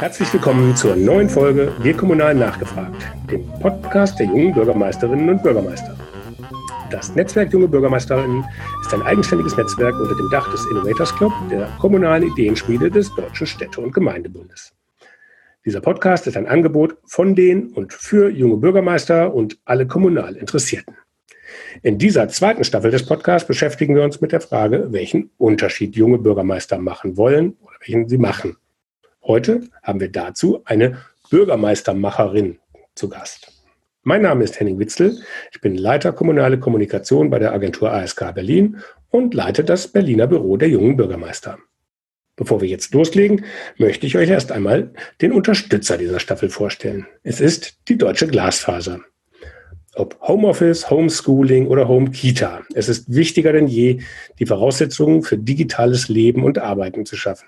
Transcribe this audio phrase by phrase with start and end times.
[0.00, 3.00] Herzlich willkommen zur neuen Folge Wir Kommunal nachgefragt,
[3.30, 5.96] dem Podcast der jungen Bürgermeisterinnen und Bürgermeister.
[6.90, 8.44] Das Netzwerk Junge Bürgermeisterinnen
[8.82, 13.46] ist ein eigenständiges Netzwerk unter dem Dach des Innovators Club, der kommunalen Ideenschmiede des Deutschen
[13.46, 14.72] Städte- und Gemeindebundes.
[15.64, 20.96] Dieser Podcast ist ein Angebot von den und für junge Bürgermeister und alle kommunal Interessierten.
[21.82, 26.18] In dieser zweiten Staffel des Podcasts beschäftigen wir uns mit der Frage, welchen Unterschied junge
[26.18, 28.56] Bürgermeister machen wollen oder welchen sie machen.
[29.26, 30.98] Heute haben wir dazu eine
[31.30, 32.58] Bürgermeistermacherin
[32.94, 33.50] zu Gast.
[34.02, 35.18] Mein Name ist Henning Witzel.
[35.50, 40.58] Ich bin Leiter kommunale Kommunikation bei der Agentur ASK Berlin und leite das Berliner Büro
[40.58, 41.58] der jungen Bürgermeister.
[42.36, 43.46] Bevor wir jetzt loslegen,
[43.78, 44.92] möchte ich euch erst einmal
[45.22, 47.06] den Unterstützer dieser Staffel vorstellen.
[47.22, 49.00] Es ist die Deutsche Glasfaser.
[49.94, 54.00] Ob Homeoffice, Homeschooling oder Home Kita, es ist wichtiger denn je,
[54.38, 57.46] die Voraussetzungen für digitales Leben und Arbeiten zu schaffen.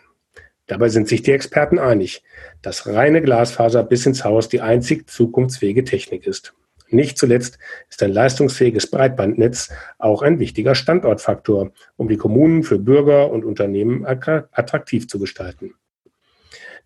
[0.67, 2.23] Dabei sind sich die Experten einig,
[2.61, 6.55] dass reine Glasfaser bis ins Haus die einzig zukunftsfähige Technik ist.
[6.89, 13.31] Nicht zuletzt ist ein leistungsfähiges Breitbandnetz auch ein wichtiger Standortfaktor, um die Kommunen für Bürger
[13.31, 15.75] und Unternehmen attraktiv zu gestalten.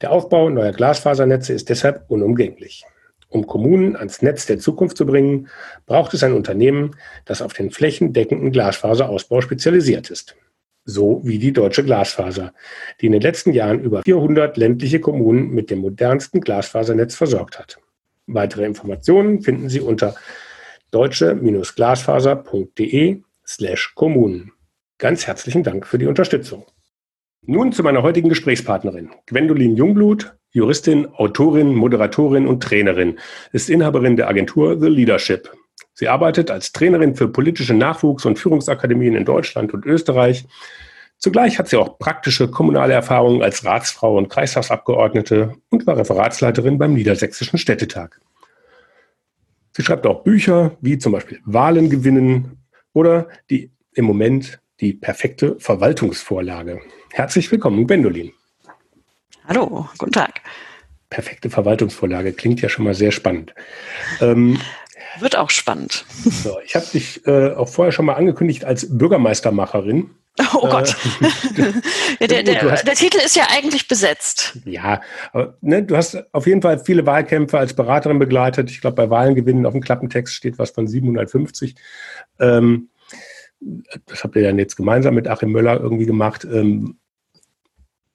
[0.01, 2.85] Der Aufbau neuer Glasfasernetze ist deshalb unumgänglich.
[3.29, 5.49] Um Kommunen ans Netz der Zukunft zu bringen,
[5.87, 6.97] braucht es ein Unternehmen,
[7.27, 10.35] das auf den flächendeckenden Glasfaserausbau spezialisiert ist
[10.91, 12.53] so wie die Deutsche Glasfaser,
[13.01, 17.79] die in den letzten Jahren über 400 ländliche Kommunen mit dem modernsten Glasfasernetz versorgt hat.
[18.27, 20.17] Weitere Informationen finden Sie unter
[20.91, 24.53] deutsche-glasfaser.de slash Kommunen.
[24.99, 26.67] Ganz herzlichen Dank für die Unterstützung.
[27.43, 29.09] Nun zu meiner heutigen Gesprächspartnerin.
[29.27, 33.19] Gwendolin Jungblut, Juristin, Autorin, Moderatorin und Trainerin,
[33.53, 35.51] ist Inhaberin der Agentur The Leadership
[36.01, 40.47] Sie arbeitet als Trainerin für politische Nachwuchs- und Führungsakademien in Deutschland und Österreich.
[41.19, 46.95] Zugleich hat sie auch praktische kommunale Erfahrungen als Ratsfrau und Kreistagsabgeordnete und war Referatsleiterin beim
[46.95, 48.19] Niedersächsischen Städtetag.
[49.77, 52.57] Sie schreibt auch Bücher wie zum Beispiel Wahlen gewinnen
[52.95, 56.81] oder die im Moment die perfekte Verwaltungsvorlage.
[57.13, 58.33] Herzlich willkommen, Gwendolin.
[59.47, 60.41] Hallo, guten Tag.
[61.11, 63.55] Perfekte Verwaltungsvorlage klingt ja schon mal sehr spannend.
[64.23, 64.59] Ähm,
[65.19, 66.05] wird auch spannend.
[66.25, 70.11] So, ich habe dich äh, auch vorher schon mal angekündigt als Bürgermeistermacherin.
[70.55, 70.97] Oh Gott.
[71.21, 71.67] Äh,
[72.21, 74.59] ja, der, der, hast, der, Titel ist ja eigentlich besetzt.
[74.65, 75.03] Ja,
[75.33, 78.71] aber, ne, du hast auf jeden Fall viele Wahlkämpfe als Beraterin begleitet.
[78.71, 81.75] Ich glaube, bei Wahlen gewinnen auf dem Klappentext steht was von 750.
[82.39, 82.89] Ähm,
[84.07, 86.45] das habt ihr dann jetzt gemeinsam mit Achim Möller irgendwie gemacht.
[86.51, 86.99] Ähm,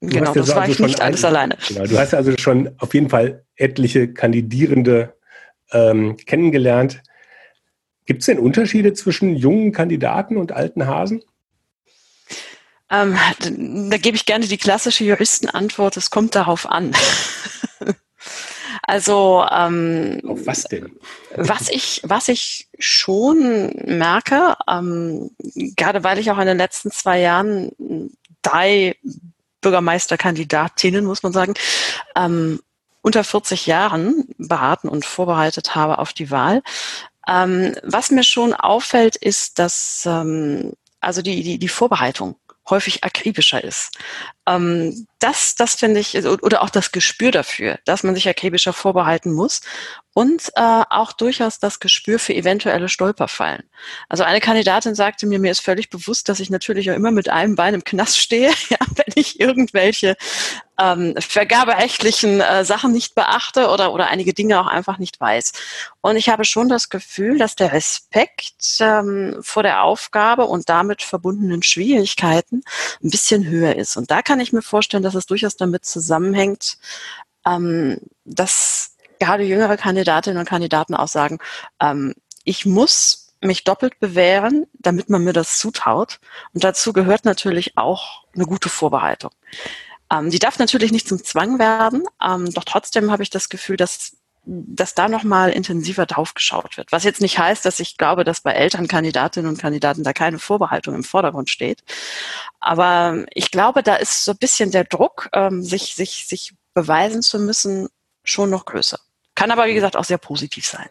[0.01, 1.57] genau, das war also ich nicht alles alleine.
[1.67, 5.14] Genau, du hast also schon auf jeden Fall etliche Kandidierende
[5.75, 7.03] ähm, kennengelernt.
[8.05, 11.23] Gibt es denn Unterschiede zwischen jungen Kandidaten und alten Hasen?
[12.89, 13.17] Ähm,
[13.89, 16.91] da gebe ich gerne die klassische Juristenantwort, es kommt darauf an.
[18.83, 20.91] also ähm, auf was denn?
[21.35, 25.31] Was ich, was ich schon merke, ähm,
[25.75, 27.71] gerade weil ich auch in den letzten zwei Jahren
[28.43, 28.95] drei
[29.61, 31.55] Bürgermeisterkandidatinnen, muss man sagen,
[32.15, 32.61] ähm,
[33.05, 36.63] unter 40 Jahren beraten und vorbereitet habe auf die Wahl.
[37.27, 42.35] Ähm, was mir schon auffällt, ist, dass ähm, also die, die, die Vorbereitung
[42.67, 43.91] häufig akribischer ist.
[44.47, 49.33] Ähm, das, das finde ich, oder auch das Gespür dafür, dass man sich akribischer vorbereiten
[49.33, 49.61] muss
[50.13, 53.63] und äh, auch durchaus das Gespür für eventuelle Stolperfallen.
[54.09, 57.29] Also eine Kandidatin sagte mir, mir ist völlig bewusst, dass ich natürlich auch immer mit
[57.29, 60.15] einem Bein im Knast stehe, ja, wenn ich irgendwelche
[60.77, 65.53] ähm, vergaberechtlichen äh, Sachen nicht beachte oder, oder einige Dinge auch einfach nicht weiß.
[66.01, 71.01] Und ich habe schon das Gefühl, dass der Respekt ähm, vor der Aufgabe und damit
[71.01, 72.63] verbundenen Schwierigkeiten
[73.03, 73.97] ein bisschen höher ist.
[73.97, 76.77] Und da kann ich mir vorstellen, dass es durchaus damit zusammenhängt,
[77.45, 81.39] ähm, dass gerade jüngere Kandidatinnen und Kandidaten auch sagen,
[81.79, 82.13] ähm,
[82.43, 86.19] ich muss mich doppelt bewähren, damit man mir das zutraut.
[86.53, 89.31] Und dazu gehört natürlich auch eine gute Vorbereitung.
[90.11, 93.77] Ähm, die darf natürlich nicht zum Zwang werden, ähm, doch trotzdem habe ich das Gefühl,
[93.77, 94.17] dass
[94.47, 96.91] dass da nochmal intensiver drauf geschaut wird.
[96.91, 100.93] Was jetzt nicht heißt, dass ich glaube, dass bei Elternkandidatinnen und Kandidaten da keine Vorbereitung
[100.93, 101.83] im Vordergrund steht.
[102.59, 107.21] Aber ich glaube, da ist so ein bisschen der Druck, ähm, sich, sich, sich beweisen
[107.21, 107.89] zu müssen,
[108.23, 108.99] schon noch größer.
[109.33, 110.89] Kann aber, wie gesagt, auch sehr positiv sein.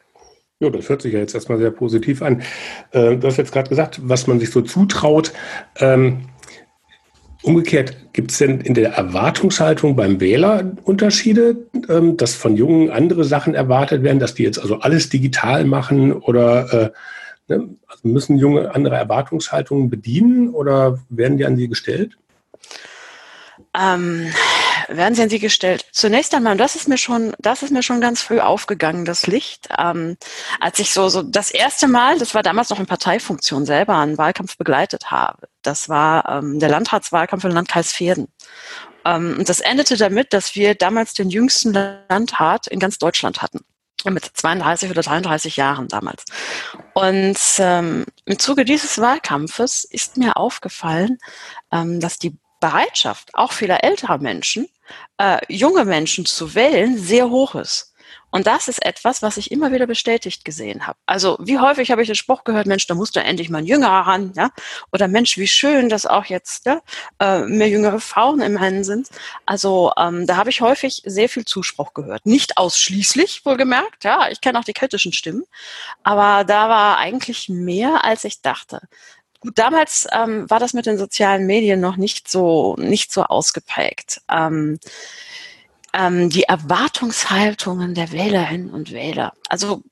[0.60, 2.42] Ja, das hört sich ja jetzt erstmal sehr positiv an.
[2.92, 5.32] Äh, du hast jetzt gerade gesagt, was man sich so zutraut.
[5.76, 6.28] Ähm,
[7.44, 11.56] umgekehrt, gibt es denn in der Erwartungshaltung beim Wähler Unterschiede,
[11.88, 16.12] ähm, dass von Jungen andere Sachen erwartet werden, dass die jetzt also alles digital machen
[16.12, 16.90] oder äh,
[17.48, 22.16] ne, also müssen Junge andere Erwartungshaltungen bedienen oder werden die an sie gestellt?
[23.78, 24.26] Ähm,
[24.88, 25.86] werden sie an sie gestellt.
[25.92, 29.68] Zunächst einmal, das ist mir schon, das ist mir schon ganz früh aufgegangen, das Licht.
[29.78, 30.16] Ähm,
[30.60, 34.18] als ich so, so das erste Mal, das war damals noch in Parteifunktion selber, einen
[34.18, 35.48] Wahlkampf begleitet habe.
[35.62, 38.28] Das war ähm, der Landratswahlkampf im Landkreis Pferden.
[39.04, 43.60] Ähm, und das endete damit, dass wir damals den jüngsten Landrat in ganz Deutschland hatten
[44.10, 46.24] mit 32 oder 33 Jahren damals.
[46.92, 51.18] Und ähm, im Zuge dieses Wahlkampfes ist mir aufgefallen,
[51.72, 54.68] ähm, dass die Bereitschaft auch vieler älterer Menschen,
[55.18, 57.94] äh, junge Menschen zu wählen, sehr hoch ist.
[58.34, 60.98] Und das ist etwas, was ich immer wieder bestätigt gesehen habe.
[61.06, 63.64] Also wie häufig habe ich den Spruch gehört, Mensch, da muss da endlich mal ein
[63.64, 64.50] Jüngerer ran, ja?
[64.92, 66.80] Oder Mensch, wie schön, dass auch jetzt ja,
[67.20, 69.08] äh, mehr jüngere Frauen im Rennen sind.
[69.46, 72.26] Also ähm, da habe ich häufig sehr viel Zuspruch gehört.
[72.26, 75.44] Nicht ausschließlich, wohlgemerkt, ja, ich kenne auch die kritischen Stimmen,
[76.02, 78.80] aber da war eigentlich mehr, als ich dachte.
[79.44, 84.22] Gut, damals ähm, war das mit den sozialen Medien noch nicht so nicht so ausgeprägt.
[84.30, 84.78] Ähm,
[85.92, 89.34] ähm, die Erwartungshaltungen der Wählerinnen und Wähler.
[89.50, 89.82] Also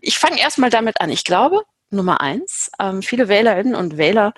[0.00, 1.10] ich fange erstmal damit an.
[1.10, 4.32] Ich glaube, Nummer eins, ähm, viele Wählerinnen und Wähler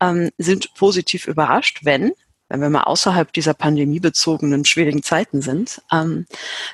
[0.00, 2.12] ähm, sind positiv überrascht, wenn
[2.48, 6.26] wenn wir mal außerhalb dieser pandemiebezogenen schwierigen Zeiten sind, ähm,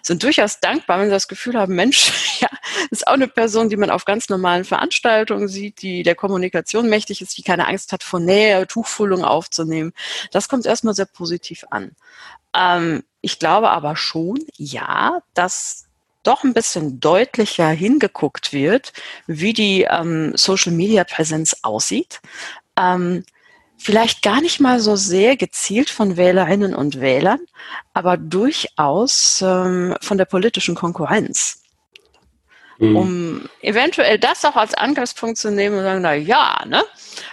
[0.02, 2.48] sind durchaus dankbar, wenn sie das Gefühl haben, Mensch, ja,
[2.90, 7.20] ist auch eine Person, die man auf ganz normalen Veranstaltungen sieht, die der Kommunikation mächtig
[7.20, 9.92] ist, die keine Angst hat, von Nähe Tuchfühlung aufzunehmen.
[10.30, 11.92] Das kommt erstmal sehr positiv an.
[12.54, 15.86] Ähm, ich glaube aber schon, ja, dass
[16.22, 18.92] doch ein bisschen deutlicher hingeguckt wird,
[19.26, 22.20] wie die ähm, Social-Media-Präsenz aussieht.
[22.76, 23.24] Ähm,
[23.84, 27.40] vielleicht gar nicht mal so sehr gezielt von Wählerinnen und Wählern,
[27.92, 31.62] aber durchaus ähm, von der politischen Konkurrenz.
[32.78, 32.96] Mhm.
[32.96, 36.82] Um eventuell das auch als Angriffspunkt zu nehmen und sagen, na ja, ne?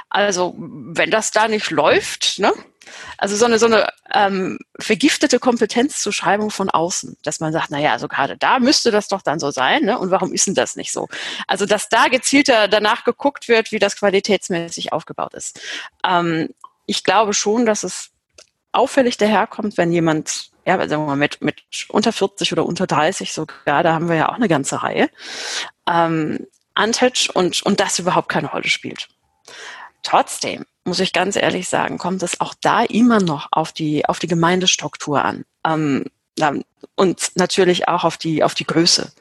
[0.09, 2.51] Also wenn das da nicht läuft, ne?
[3.17, 8.07] Also so eine, so eine ähm, vergiftete Kompetenzzuschreibung von außen, dass man sagt, naja, also
[8.07, 9.97] gerade da müsste das doch dann so sein, ne?
[9.97, 11.07] Und warum ist denn das nicht so?
[11.47, 15.59] Also dass da gezielter danach geguckt wird, wie das qualitätsmäßig aufgebaut ist.
[16.05, 16.49] Ähm,
[16.85, 18.11] ich glaube schon, dass es
[18.71, 23.33] auffällig daherkommt, wenn jemand, ja, sagen wir mal, mit, mit unter 40 oder unter 30
[23.33, 25.09] sogar, da haben wir ja auch eine ganze Reihe,
[25.88, 29.09] ähm, antätscht und, und das überhaupt keine Rolle spielt.
[30.03, 34.19] Trotzdem muss ich ganz ehrlich sagen, kommt es auch da immer noch auf die, auf
[34.19, 35.45] die Gemeindestruktur an.
[35.66, 36.06] Ähm,
[36.95, 39.12] und natürlich auch auf die, auf die Größe.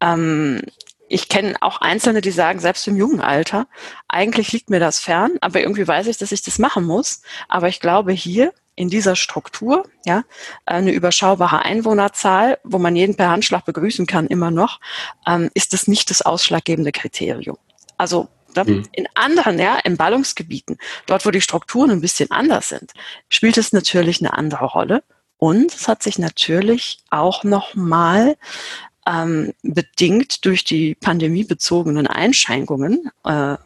[0.00, 0.62] Ähm,
[1.08, 3.68] ich kenne auch Einzelne, die sagen, selbst im jungen Alter,
[4.08, 7.22] eigentlich liegt mir das fern, aber irgendwie weiß ich, dass ich das machen muss.
[7.48, 10.24] Aber ich glaube, hier in dieser Struktur, ja,
[10.66, 14.80] eine überschaubare Einwohnerzahl, wo man jeden per Handschlag begrüßen kann, immer noch,
[15.26, 17.56] ähm, ist das nicht das ausschlaggebende Kriterium.
[17.96, 18.28] Also
[18.64, 18.88] Mhm.
[18.92, 22.92] In anderen, ja, in Ballungsgebieten, dort, wo die Strukturen ein bisschen anders sind,
[23.28, 25.02] spielt es natürlich eine andere Rolle.
[25.38, 28.36] Und es hat sich natürlich auch nochmal
[29.06, 33.56] ähm, bedingt durch die pandemiebezogenen Einschränkungen äh,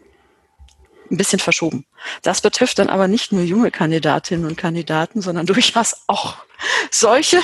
[1.11, 1.87] ein bisschen verschoben.
[2.23, 6.37] Das betrifft dann aber nicht nur junge Kandidatinnen und Kandidaten, sondern durchaus auch
[6.91, 7.41] solche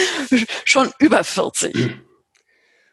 [0.64, 1.96] schon über 40.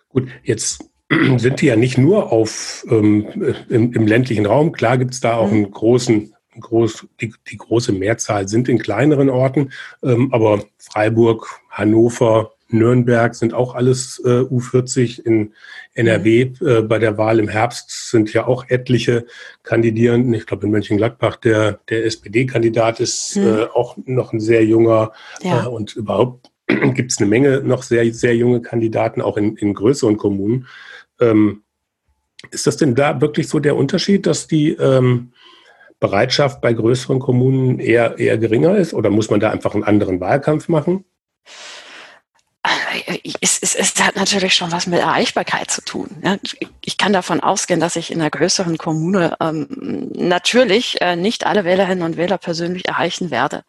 [0.10, 0.84] Gut, jetzt
[1.38, 4.72] sind die ja nicht nur auf, ähm, im, im, ländlichen Raum.
[4.72, 5.58] Klar gibt es da auch mhm.
[5.58, 9.72] einen großen, groß, die, die, große Mehrzahl sind in kleineren Orten,
[10.04, 15.54] ähm, aber Freiburg, Hannover, Nürnberg sind auch alles äh, U40 in
[15.94, 16.46] NRW.
[16.60, 16.68] Mhm.
[16.68, 19.26] Äh, bei der Wahl im Herbst sind ja auch etliche
[19.64, 20.34] Kandidierenden.
[20.34, 23.44] Ich glaube, in Mönchengladbach der, der SPD-Kandidat ist mhm.
[23.44, 25.66] äh, auch noch ein sehr junger ja.
[25.66, 29.74] Äh, und überhaupt gibt es eine Menge noch sehr, sehr junge Kandidaten, auch in, in
[29.74, 30.68] größeren Kommunen.
[31.20, 31.64] Ähm,
[32.52, 35.32] ist das denn da wirklich so der Unterschied, dass die ähm,
[36.00, 38.94] Bereitschaft bei größeren Kommunen eher, eher geringer ist?
[38.94, 41.06] Oder muss man da einfach einen anderen Wahlkampf machen?
[43.42, 46.10] Es, es, es hat natürlich schon was mit Erreichbarkeit zu tun.
[46.24, 46.38] Ja.
[46.82, 49.68] Ich kann davon ausgehen, dass ich in einer größeren Kommune ähm,
[50.14, 53.64] natürlich äh, nicht alle Wählerinnen und Wähler persönlich erreichen werde.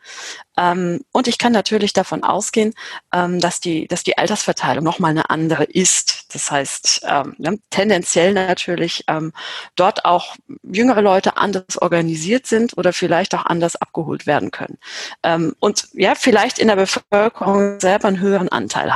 [0.56, 2.74] Ähm, und ich kann natürlich davon ausgehen,
[3.12, 6.34] ähm, dass, die, dass die Altersverteilung nochmal eine andere ist.
[6.34, 9.32] Das heißt, ähm, ne, tendenziell natürlich ähm,
[9.74, 14.78] dort auch jüngere Leute anders organisiert sind oder vielleicht auch anders abgeholt werden können.
[15.22, 18.95] Ähm, und ja, vielleicht in der Bevölkerung selber einen höheren Anteil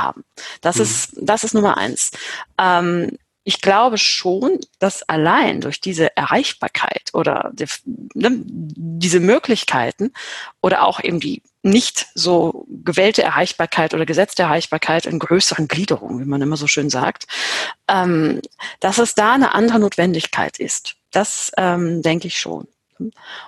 [0.61, 0.81] Das mhm.
[0.83, 2.11] ist, das ist Nummer eins.
[2.57, 7.65] Ähm, ich glaube schon, dass allein durch diese Erreichbarkeit oder die,
[8.13, 10.13] ne, diese Möglichkeiten
[10.61, 16.29] oder auch eben die nicht so gewählte Erreichbarkeit oder gesetzte Erreichbarkeit in größeren Gliederungen, wie
[16.29, 17.25] man immer so schön sagt,
[17.87, 18.41] ähm,
[18.79, 20.95] dass es da eine andere Notwendigkeit ist.
[21.09, 22.67] Das ähm, denke ich schon.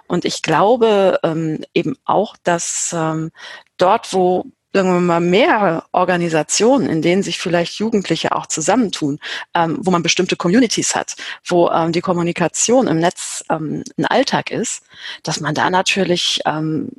[0.08, 3.32] Und ich glaube ähm, eben auch, dass ähm,
[3.78, 9.20] dort, wo sagen wir mal, mehr Organisationen, in denen sich vielleicht Jugendliche auch zusammentun,
[9.54, 11.16] ähm, wo man bestimmte Communities hat,
[11.46, 14.82] wo ähm, die Kommunikation im Netz ähm, ein Alltag ist,
[15.22, 16.90] dass man da natürlich ähm,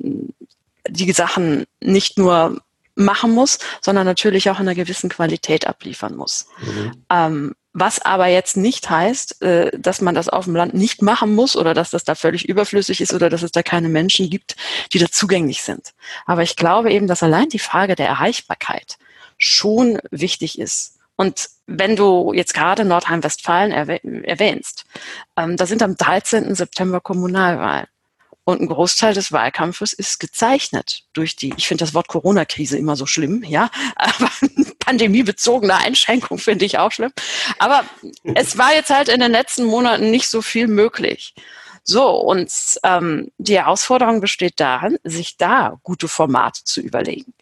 [0.87, 2.61] die Sachen nicht nur
[2.95, 6.47] machen muss, sondern natürlich auch in einer gewissen Qualität abliefern muss.
[6.61, 7.55] Mhm.
[7.77, 11.57] Was aber jetzt nicht heißt, äh, dass man das auf dem Land nicht machen muss
[11.57, 14.55] oder dass das da völlig überflüssig ist oder dass es da keine Menschen gibt,
[14.93, 15.93] die da zugänglich sind.
[16.25, 18.97] Aber ich glaube eben, dass allein die Frage der Erreichbarkeit
[19.37, 20.99] schon wichtig ist.
[21.17, 23.73] Und wenn du jetzt gerade Nordrhein-Westfalen
[24.23, 24.85] erwähnst,
[25.35, 26.55] ähm, da sind am 13.
[26.55, 27.87] September Kommunalwahlen.
[28.45, 32.95] Und ein Großteil des Wahlkampfes ist gezeichnet durch die, ich finde das Wort Corona-Krise immer
[32.95, 34.29] so schlimm, ja, aber
[34.79, 37.11] pandemiebezogene Einschränkung finde ich auch schlimm.
[37.57, 37.83] Aber
[38.35, 41.33] es war jetzt halt in den letzten Monaten nicht so viel möglich.
[41.83, 42.51] So, und
[42.83, 47.33] ähm, die Herausforderung besteht darin, sich da gute Formate zu überlegen.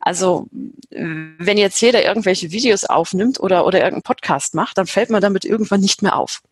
[0.00, 0.48] Also
[0.90, 5.44] wenn jetzt jeder irgendwelche Videos aufnimmt oder, oder irgendeinen Podcast macht, dann fällt man damit
[5.44, 6.42] irgendwann nicht mehr auf.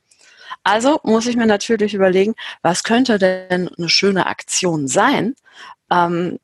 [0.63, 5.35] Also muss ich mir natürlich überlegen, was könnte denn eine schöne Aktion sein,
[5.91, 6.39] ähm,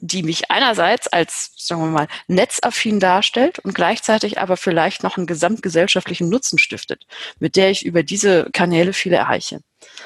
[0.00, 5.26] die mich einerseits als, sagen wir mal, netzaffin darstellt und gleichzeitig aber vielleicht noch einen
[5.26, 7.06] gesamtgesellschaftlichen Nutzen stiftet,
[7.40, 9.60] mit der ich über diese Kanäle viele erreiche.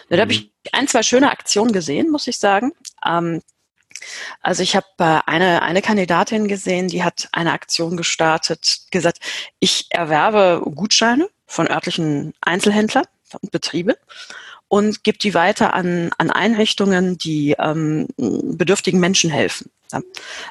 [0.08, 0.50] Da habe ich mhm.
[0.72, 2.72] ein, zwei schöne Aktionen gesehen, muss ich sagen.
[3.04, 3.42] Ähm,
[4.40, 9.18] also ich habe äh, eine, eine Kandidatin gesehen, die hat eine Aktion gestartet, gesagt,
[9.60, 13.04] ich erwerbe Gutscheine von örtlichen Einzelhändlern
[13.40, 13.98] und Betriebe
[14.68, 19.70] und gibt die weiter an, an Einrichtungen, die ähm, bedürftigen Menschen helfen.
[19.92, 20.00] Ja.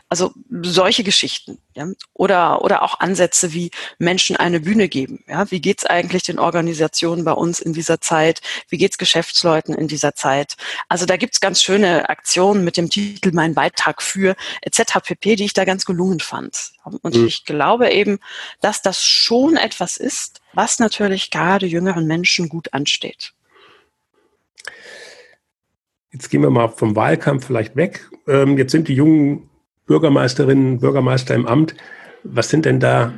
[0.10, 1.58] Also solche Geschichten.
[1.74, 1.88] Ja.
[2.14, 5.24] Oder, oder auch Ansätze wie Menschen eine Bühne geben.
[5.28, 5.50] Ja.
[5.52, 8.42] Wie geht's eigentlich den Organisationen bei uns in dieser Zeit?
[8.70, 10.56] Wie geht's Geschäftsleuten in dieser Zeit?
[10.90, 15.00] Also da gibt's ganz schöne Aktionen mit dem Titel Mein Beitrag für etc.
[15.04, 16.72] pp., die ich da ganz gelungen fand.
[16.84, 17.28] Und mhm.
[17.28, 18.20] ich glaube eben,
[18.60, 23.34] dass das schon etwas ist, was natürlich gerade jüngeren Menschen gut ansteht.
[26.12, 28.10] Jetzt gehen wir mal vom Wahlkampf vielleicht weg.
[28.28, 29.50] Ähm, jetzt sind die jungen
[29.86, 31.76] Bürgermeisterinnen, Bürgermeister im Amt.
[32.24, 33.14] Was sind denn da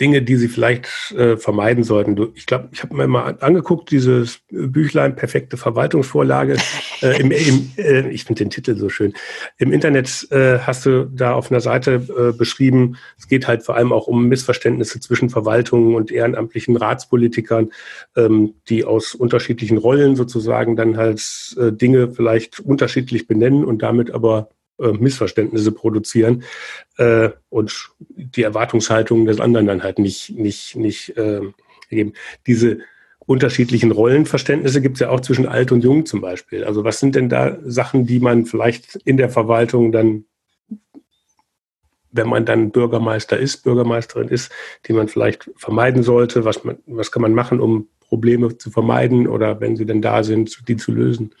[0.00, 2.16] Dinge, die sie vielleicht äh, vermeiden sollten.
[2.16, 6.56] Du, ich glaube, ich habe mir mal angeguckt, dieses Büchlein Perfekte Verwaltungsvorlage.
[7.02, 9.14] Äh, im, im, äh, ich finde den Titel so schön.
[9.56, 13.74] Im Internet äh, hast du da auf einer Seite äh, beschrieben, es geht halt vor
[13.74, 17.70] allem auch um Missverständnisse zwischen Verwaltungen und ehrenamtlichen Ratspolitikern,
[18.16, 21.22] ähm, die aus unterschiedlichen Rollen sozusagen dann halt
[21.58, 26.44] äh, Dinge vielleicht unterschiedlich benennen und damit aber äh, Missverständnisse produzieren
[26.96, 31.40] äh, und die Erwartungshaltung des anderen dann halt nicht, nicht, nicht äh,
[31.90, 32.14] geben.
[32.46, 32.78] Diese
[33.26, 36.64] unterschiedlichen Rollenverständnisse gibt es ja auch zwischen alt und jung zum Beispiel.
[36.64, 40.24] Also was sind denn da Sachen, die man vielleicht in der Verwaltung dann,
[42.10, 44.50] wenn man dann Bürgermeister ist, Bürgermeisterin ist,
[44.86, 46.44] die man vielleicht vermeiden sollte?
[46.44, 50.24] Was, man, was kann man machen, um Probleme zu vermeiden oder wenn sie denn da
[50.24, 51.32] sind, die zu lösen?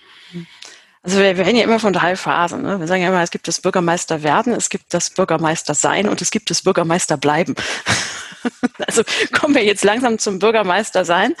[1.02, 2.62] Also wir, reden ja immer von drei Phasen.
[2.62, 2.78] Ne?
[2.78, 6.20] Wir sagen ja immer, es gibt das Bürgermeister werden, es gibt das Bürgermeister sein und
[6.20, 7.54] es gibt das Bürgermeister bleiben.
[8.86, 9.02] also
[9.32, 11.34] kommen wir jetzt langsam zum Bürgermeister sein.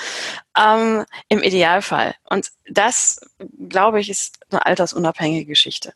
[0.60, 2.14] Ähm, Im Idealfall.
[2.28, 3.20] Und das,
[3.68, 5.94] glaube ich, ist eine altersunabhängige Geschichte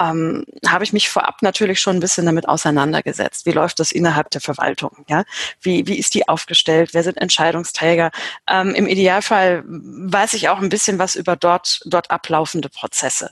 [0.00, 3.46] ähm, habe ich mich vorab natürlich schon ein bisschen damit auseinandergesetzt.
[3.46, 5.04] Wie läuft das innerhalb der Verwaltung?
[5.08, 5.24] Ja?
[5.60, 6.90] Wie, wie ist die aufgestellt?
[6.92, 8.10] Wer sind Entscheidungsträger?
[8.48, 13.30] Ähm, Im Idealfall weiß ich auch ein bisschen was über dort, dort ablaufende Prozesse.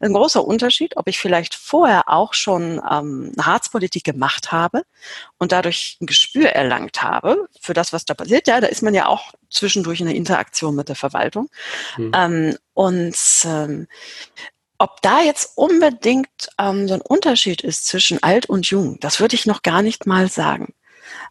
[0.00, 4.82] Ein großer Unterschied, ob ich vielleicht vorher auch schon ähm, Ratspolitik gemacht habe
[5.38, 8.46] und dadurch ein Gespür erlangt habe für das, was da passiert.
[8.46, 11.48] Ja, da ist man ja auch zwischendurch in der Interaktion mit der Verwaltung.
[11.96, 12.12] Mhm.
[12.14, 13.86] Ähm, und ähm,
[14.78, 19.34] ob da jetzt unbedingt ähm, so ein Unterschied ist zwischen alt und jung, das würde
[19.34, 20.74] ich noch gar nicht mal sagen.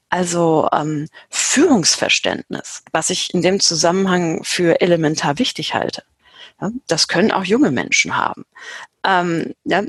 [0.10, 6.04] Also ähm, Führungsverständnis, was ich in dem Zusammenhang für elementar wichtig halte,
[6.88, 8.46] das können auch junge Menschen haben.
[9.04, 9.84] Ähm, ja,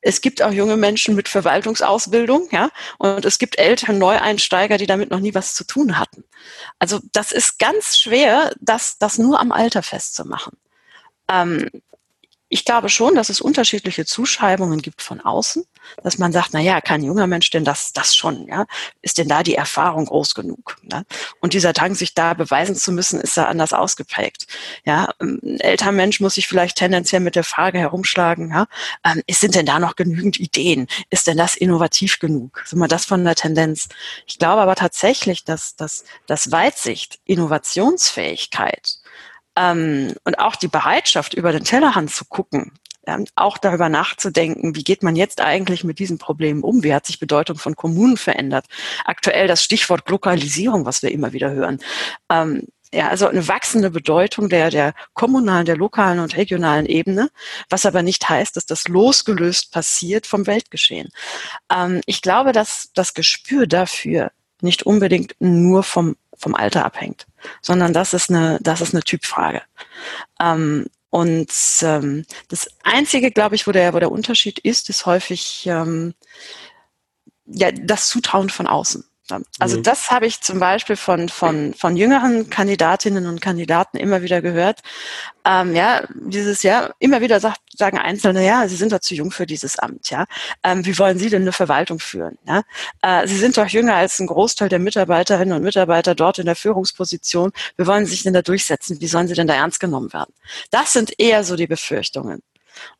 [0.00, 5.10] es gibt auch junge Menschen mit Verwaltungsausbildung, ja, und es gibt ältere Neueinsteiger, die damit
[5.10, 6.24] noch nie was zu tun hatten.
[6.78, 10.56] Also das ist ganz schwer, das, das nur am Alter festzumachen.
[11.28, 11.68] Ähm,
[12.48, 15.64] ich glaube schon, dass es unterschiedliche Zuschreibungen gibt von außen,
[16.02, 18.66] dass man sagt, na ja, kann junger Mensch denn das, das schon, ja?
[19.02, 20.76] Ist denn da die Erfahrung groß genug?
[20.90, 21.02] Ja?
[21.40, 24.46] Und dieser Drang, sich da beweisen zu müssen, ist da anders ausgeprägt.
[24.84, 28.66] Ja, ein älterer Mensch muss sich vielleicht tendenziell mit der Frage herumschlagen, ja,
[29.04, 30.88] ähm, sind denn da noch genügend Ideen?
[31.10, 32.62] Ist denn das innovativ genug?
[32.66, 33.88] So mal das von der Tendenz.
[34.26, 38.98] Ich glaube aber tatsächlich, dass, dass, dass Weitsicht, Innovationsfähigkeit,
[39.56, 42.72] ähm, und auch die Bereitschaft, über den Tellerhand zu gucken,
[43.34, 46.82] auch darüber nachzudenken, wie geht man jetzt eigentlich mit diesen Problemen um?
[46.82, 48.66] Wie hat sich Bedeutung von Kommunen verändert?
[49.04, 51.78] Aktuell das Stichwort Lokalisierung, was wir immer wieder hören.
[52.30, 57.30] Ähm, ja, also eine wachsende Bedeutung der, der kommunalen, der lokalen und regionalen Ebene,
[57.68, 61.08] was aber nicht heißt, dass das losgelöst passiert vom Weltgeschehen.
[61.70, 67.26] Ähm, ich glaube, dass das Gespür dafür nicht unbedingt nur vom, vom Alter abhängt,
[67.60, 69.62] sondern das ist eine, das ist eine Typfrage.
[70.40, 71.50] Ähm, und
[71.82, 76.14] ähm, das Einzige, glaube ich, wo der, wo der Unterschied ist, ist häufig ähm,
[77.46, 79.07] ja, das Zutrauen von außen.
[79.58, 79.82] Also mhm.
[79.82, 84.80] das habe ich zum Beispiel von, von, von jüngeren Kandidatinnen und Kandidaten immer wieder gehört.
[85.44, 89.30] Ähm, ja, dieses Jahr immer wieder sagt, sagen Einzelne, ja, Sie sind doch zu jung
[89.30, 90.10] für dieses Amt.
[90.10, 90.26] Ja,
[90.62, 92.38] ähm, wie wollen Sie denn eine Verwaltung führen?
[92.46, 92.62] Ja,
[93.02, 96.56] äh, Sie sind doch jünger als ein Großteil der Mitarbeiterinnen und Mitarbeiter dort in der
[96.56, 97.52] Führungsposition.
[97.76, 99.00] Wie wollen Sie sich denn da durchsetzen?
[99.00, 100.34] Wie sollen Sie denn da ernst genommen werden?
[100.70, 102.42] Das sind eher so die Befürchtungen.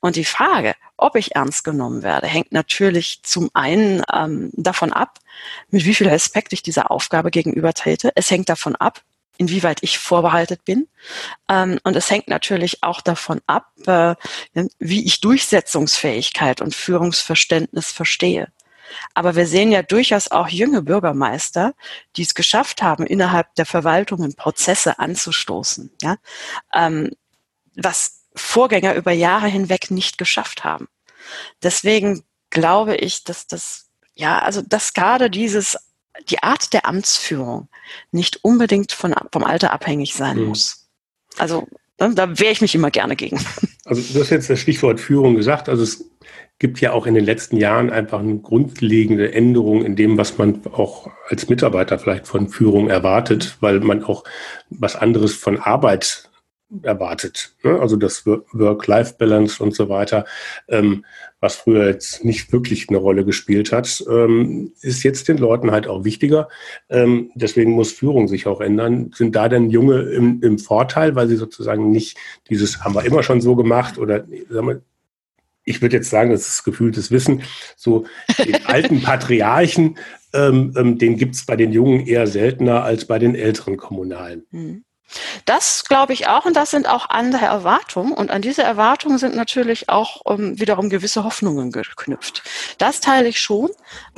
[0.00, 5.18] Und die Frage, ob ich ernst genommen werde, hängt natürlich zum einen ähm, davon ab,
[5.70, 8.10] mit wie viel Respekt ich dieser Aufgabe gegenüber trete.
[8.14, 9.02] Es hängt davon ab,
[9.38, 10.88] inwieweit ich vorbehaltet bin.
[11.48, 14.14] Ähm, und es hängt natürlich auch davon ab, äh,
[14.78, 18.52] wie ich Durchsetzungsfähigkeit und Führungsverständnis verstehe.
[19.14, 21.74] Aber wir sehen ja durchaus auch junge Bürgermeister,
[22.16, 25.92] die es geschafft haben, innerhalb der Verwaltungen Prozesse anzustoßen.
[26.02, 26.16] Ja?
[26.74, 27.10] Ähm,
[27.74, 30.88] was Vorgänger über Jahre hinweg nicht geschafft haben.
[31.62, 35.76] Deswegen glaube ich, dass das, ja, also dass gerade dieses,
[36.28, 37.68] die Art der Amtsführung
[38.10, 40.46] nicht unbedingt von, vom Alter abhängig sein mhm.
[40.46, 40.88] muss.
[41.36, 41.68] Also
[42.00, 43.40] ne, da wehre ich mich immer gerne gegen.
[43.84, 45.70] Also du hast jetzt das Stichwort Führung gesagt.
[45.70, 46.04] Also es
[46.58, 50.60] gibt ja auch in den letzten Jahren einfach eine grundlegende Änderung in dem, was man
[50.66, 54.24] auch als Mitarbeiter vielleicht von Führung erwartet, weil man auch
[54.68, 56.27] was anderes von Arbeit
[56.82, 57.54] erwartet.
[57.62, 57.78] Ne?
[57.80, 60.24] Also das Work-Life-Balance und so weiter,
[60.68, 61.04] ähm,
[61.40, 65.86] was früher jetzt nicht wirklich eine Rolle gespielt hat, ähm, ist jetzt den Leuten halt
[65.86, 66.48] auch wichtiger.
[66.88, 69.12] Ähm, deswegen muss Führung sich auch ändern.
[69.14, 72.18] Sind da denn Junge im, im Vorteil, weil sie sozusagen nicht
[72.50, 74.82] dieses haben wir immer schon so gemacht oder sagen wir,
[75.64, 77.42] ich würde jetzt sagen, das ist gefühltes Wissen,
[77.76, 78.06] so
[78.38, 79.98] den alten Patriarchen,
[80.32, 84.46] ähm, ähm, den gibt's bei den Jungen eher seltener als bei den älteren Kommunalen.
[84.50, 84.84] Mhm.
[85.44, 89.34] Das glaube ich auch und das sind auch andere Erwartungen und an diese Erwartungen sind
[89.34, 92.42] natürlich auch ähm, wiederum gewisse Hoffnungen geknüpft.
[92.78, 93.70] Das teile ich schon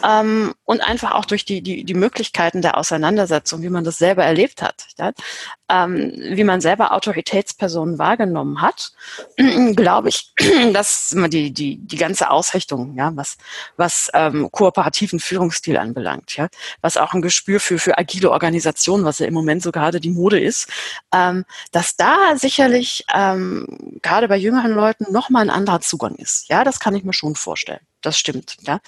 [0.03, 4.25] ähm, und einfach auch durch die, die, die Möglichkeiten der Auseinandersetzung, wie man das selber
[4.25, 5.13] erlebt hat, ja,
[5.71, 8.93] ähm, wie man selber Autoritätspersonen wahrgenommen hat,
[9.77, 10.33] glaube ich,
[10.73, 13.39] dass die, die, die ganze Ausrichtung, ja, was,
[13.77, 16.49] was ähm, kooperativen Führungsstil anbelangt, ja,
[16.81, 20.11] was auch ein Gespür für, für agile Organisationen, was ja im Moment so gerade die
[20.11, 20.69] Mode ist,
[21.13, 23.67] ähm, dass da sicherlich ähm,
[24.03, 26.49] gerade bei jüngeren Leuten nochmal ein anderer Zugang ist.
[26.49, 27.81] Ja, das kann ich mir schon vorstellen.
[28.03, 28.81] Das stimmt, ja.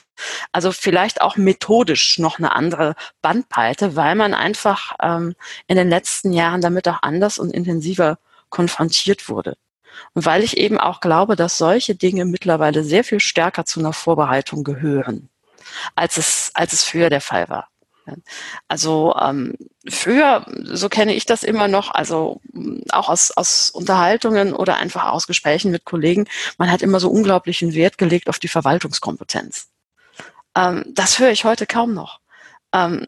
[0.52, 5.34] Also vielleicht auch methodisch noch eine andere Bandbreite, weil man einfach ähm,
[5.66, 9.56] in den letzten Jahren damit auch anders und intensiver konfrontiert wurde.
[10.14, 13.92] Und weil ich eben auch glaube, dass solche Dinge mittlerweile sehr viel stärker zu einer
[13.92, 15.28] Vorbereitung gehören,
[15.94, 17.68] als es, als es früher der Fall war.
[18.68, 19.54] Also ähm,
[19.88, 22.40] früher, so kenne ich das immer noch, also
[22.90, 26.26] auch aus, aus Unterhaltungen oder einfach aus Gesprächen mit Kollegen,
[26.58, 29.68] man hat immer so unglaublichen Wert gelegt auf die Verwaltungskompetenz.
[30.54, 32.20] Ähm, das höre ich heute kaum noch.
[32.72, 33.06] Ähm,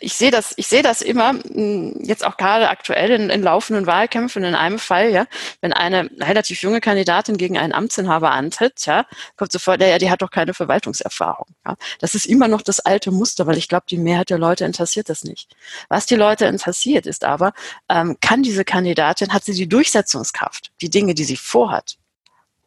[0.00, 3.86] ich sehe das, ich sehe das immer, hm, jetzt auch gerade aktuell in, in, laufenden
[3.86, 5.26] Wahlkämpfen in einem Fall, ja,
[5.60, 9.04] wenn eine relativ junge Kandidatin gegen einen Amtsinhaber antritt, ja,
[9.36, 11.46] kommt sofort, ja, die hat doch keine Verwaltungserfahrung.
[11.66, 11.76] Ja.
[11.98, 15.10] Das ist immer noch das alte Muster, weil ich glaube, die Mehrheit der Leute interessiert
[15.10, 15.54] das nicht.
[15.90, 17.52] Was die Leute interessiert, ist aber,
[17.90, 21.98] ähm, kann diese Kandidatin, hat sie die Durchsetzungskraft, die Dinge, die sie vorhat,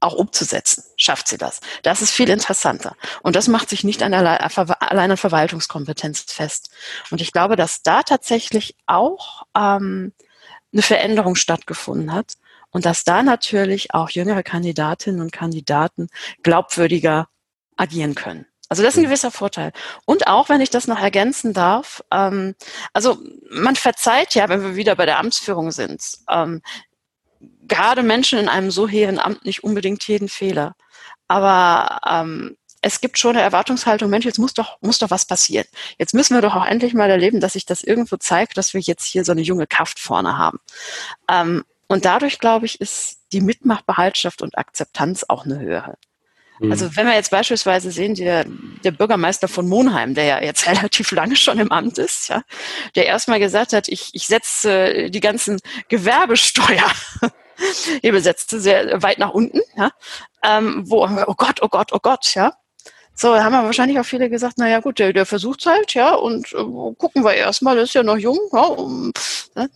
[0.03, 0.83] auch umzusetzen.
[0.97, 1.61] Schafft sie das?
[1.81, 2.95] Das ist viel interessanter.
[3.21, 6.71] Und das macht sich nicht an allein Verwaltungskompetenz fest.
[7.09, 10.13] Und ich glaube, dass da tatsächlich auch ähm,
[10.71, 12.33] eine Veränderung stattgefunden hat
[12.71, 16.09] und dass da natürlich auch jüngere Kandidatinnen und Kandidaten
[16.41, 17.27] glaubwürdiger
[17.77, 18.45] agieren können.
[18.69, 19.71] Also das ist ein gewisser Vorteil.
[20.05, 22.55] Und auch, wenn ich das noch ergänzen darf, ähm,
[22.91, 23.19] also
[23.51, 26.61] man verzeiht ja, wenn wir wieder bei der Amtsführung sind, ähm,
[27.67, 30.75] gerade Menschen in einem so hehren Amt nicht unbedingt jeden Fehler.
[31.27, 35.65] Aber ähm, es gibt schon eine Erwartungshaltung, Mensch, jetzt muss doch, muss doch was passieren.
[35.97, 38.81] Jetzt müssen wir doch auch endlich mal erleben, dass sich das irgendwo zeigt, dass wir
[38.81, 40.59] jetzt hier so eine junge Kraft vorne haben.
[41.29, 45.97] Ähm, und dadurch, glaube ich, ist die Mitmachbereitschaft und Akzeptanz auch eine höhere.
[46.63, 46.71] Mhm.
[46.71, 48.45] Also wenn wir jetzt beispielsweise sehen, der,
[48.83, 52.41] der Bürgermeister von Monheim, der ja jetzt relativ lange schon im Amt ist, ja,
[52.95, 56.91] der erstmal gesagt hat, ich, ich setze die ganzen Gewerbesteuer
[58.01, 59.91] Hier besetzte sehr weit nach unten, ja.
[60.43, 62.53] Ähm, wo, oh Gott, oh Gott, oh Gott, ja.
[63.15, 66.15] So, da haben wir wahrscheinlich auch viele gesagt, naja gut, der, der versucht halt, ja,
[66.15, 66.63] und äh,
[66.97, 69.11] gucken wir erstmal, ist ja noch jung, ja, um,
[69.55, 69.69] ne?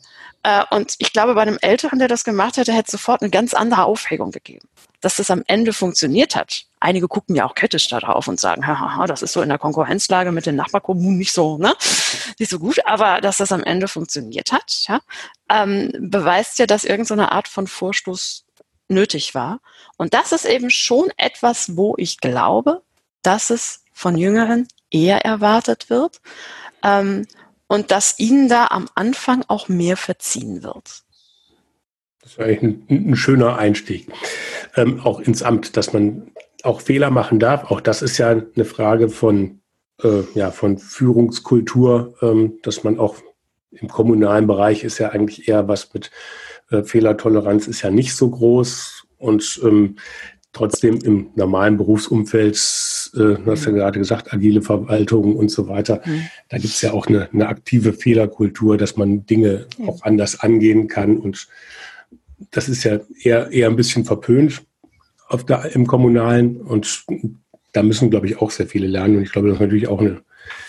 [0.44, 3.54] äh, und ich glaube, bei einem Älteren, der das gemacht hätte, hätte sofort eine ganz
[3.54, 4.68] andere Aufregung gegeben.
[5.02, 6.64] Dass das am Ende funktioniert hat.
[6.80, 10.32] Einige gucken ja auch kritisch darauf und sagen, haha, das ist so in der Konkurrenzlage
[10.32, 11.74] mit den Nachbarkommunen nicht so, ne,
[12.40, 15.00] nicht so gut, aber dass das am Ende funktioniert hat, ja,
[15.50, 18.46] ähm, beweist ja, dass irgendeine so Art von Vorstoß
[18.90, 19.60] nötig war.
[19.98, 22.84] Und das ist eben schon etwas, wo ich glaube,
[23.22, 26.22] dass es von Jüngeren eher erwartet wird
[26.84, 27.26] ähm,
[27.68, 31.04] und dass ihnen da am Anfang auch mehr verziehen wird.
[32.22, 34.12] Das ist eigentlich ein, ein schöner Einstieg,
[34.76, 36.32] ähm, auch ins Amt, dass man
[36.64, 37.72] auch Fehler machen darf.
[37.72, 39.60] Auch das ist ja eine Frage von,
[40.04, 43.18] äh, ja, von Führungskultur, ähm, dass man auch
[43.72, 46.12] im kommunalen Bereich ist ja eigentlich eher was mit
[46.72, 49.06] äh, Fehlertoleranz ist ja nicht so groß.
[49.18, 49.98] Und ähm,
[50.54, 52.56] trotzdem im normalen Berufsumfeld,
[53.14, 53.76] äh, du hast ja mhm.
[53.76, 56.24] gerade gesagt, agile Verwaltung und so weiter, mhm.
[56.50, 59.88] da gibt es ja auch eine, eine, aktive Fehlerkultur, dass man Dinge ja.
[59.88, 61.18] auch anders angehen kann.
[61.18, 61.48] Und
[62.52, 64.64] das ist ja eher, eher ein bisschen verpönt
[65.48, 66.58] der, im Kommunalen.
[66.58, 67.06] Und
[67.74, 69.18] da müssen, glaube ich, auch sehr viele lernen.
[69.18, 70.22] Und ich glaube, das ist natürlich auch eine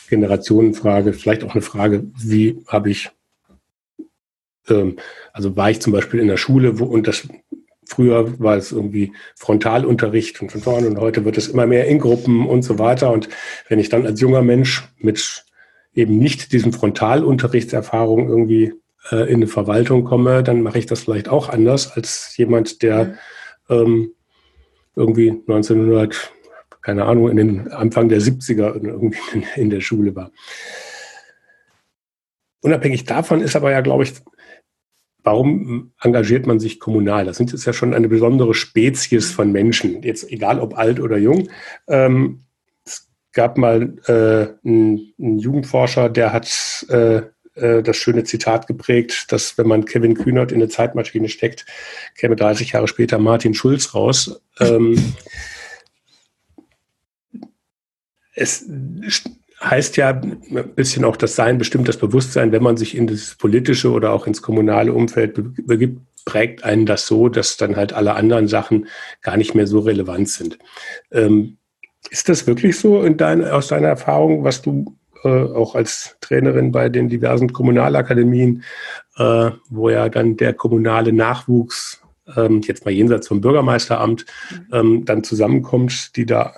[0.09, 3.11] Generationenfrage, vielleicht auch eine Frage, wie habe ich,
[4.69, 4.97] ähm,
[5.33, 7.29] also war ich zum Beispiel in der Schule, wo, und das
[7.89, 11.99] Früher war es irgendwie Frontalunterricht und von vorne und heute wird es immer mehr in
[11.99, 13.11] Gruppen und so weiter.
[13.11, 13.31] Und
[13.69, 15.47] wenn ich dann als junger Mensch mit
[15.95, 18.75] eben nicht diesen Frontalunterrichtserfahrung irgendwie
[19.11, 23.15] äh, in eine Verwaltung komme, dann mache ich das vielleicht auch anders als jemand, der
[23.71, 24.13] ähm,
[24.99, 26.33] irgendwie 1900,
[26.83, 29.19] keine Ahnung, in den Anfang der 70er irgendwie
[29.57, 30.33] in, der Schule war.
[32.61, 34.15] Unabhängig davon ist aber ja, glaube ich,
[35.23, 37.25] warum engagiert man sich kommunal?
[37.25, 41.19] Das sind jetzt ja schon eine besondere Spezies von Menschen, jetzt egal ob alt oder
[41.19, 41.49] jung.
[41.87, 42.45] Ähm,
[42.85, 47.23] es gab mal äh, einen, einen, Jugendforscher, der hat äh,
[47.61, 51.67] äh, das schöne Zitat geprägt, dass wenn man Kevin Kühnert in eine Zeitmaschine steckt,
[52.17, 54.41] käme 30 Jahre später Martin Schulz raus.
[54.61, 55.15] Ähm,
[58.35, 58.67] es
[59.61, 63.35] heißt ja ein bisschen auch das Sein, bestimmt das Bewusstsein, wenn man sich in das
[63.35, 65.35] politische oder auch ins kommunale Umfeld
[65.67, 68.87] begibt, prägt einen das so, dass dann halt alle anderen Sachen
[69.23, 70.59] gar nicht mehr so relevant sind.
[71.11, 71.57] Ähm,
[72.11, 76.89] ist das wirklich so in dein, aus deiner Erfahrung, was du auch als Trainerin bei
[76.89, 78.63] den diversen Kommunalakademien,
[79.17, 82.03] äh, wo ja dann der kommunale Nachwuchs,
[82.37, 84.67] ähm, jetzt mal jenseits vom Bürgermeisteramt, mhm.
[84.73, 86.55] ähm, dann zusammenkommt, die da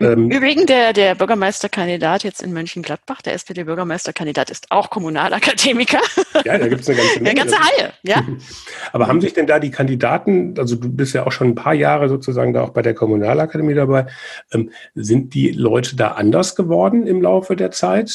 [0.00, 6.00] ähm, Übrigens, der, der Bürgermeisterkandidat jetzt in Mönchengladbach, der SPD-Bürgermeisterkandidat, ist auch Kommunalakademiker.
[6.44, 7.30] Ja, da gibt es eine ganze Menge.
[7.30, 8.24] Eine ganze Reihe, ja.
[8.92, 11.74] Aber haben sich denn da die Kandidaten, also du bist ja auch schon ein paar
[11.74, 14.06] Jahre sozusagen da auch bei der Kommunalakademie dabei,
[14.52, 18.10] ähm, sind die Leute da anders geworden im Laufe der Zeit?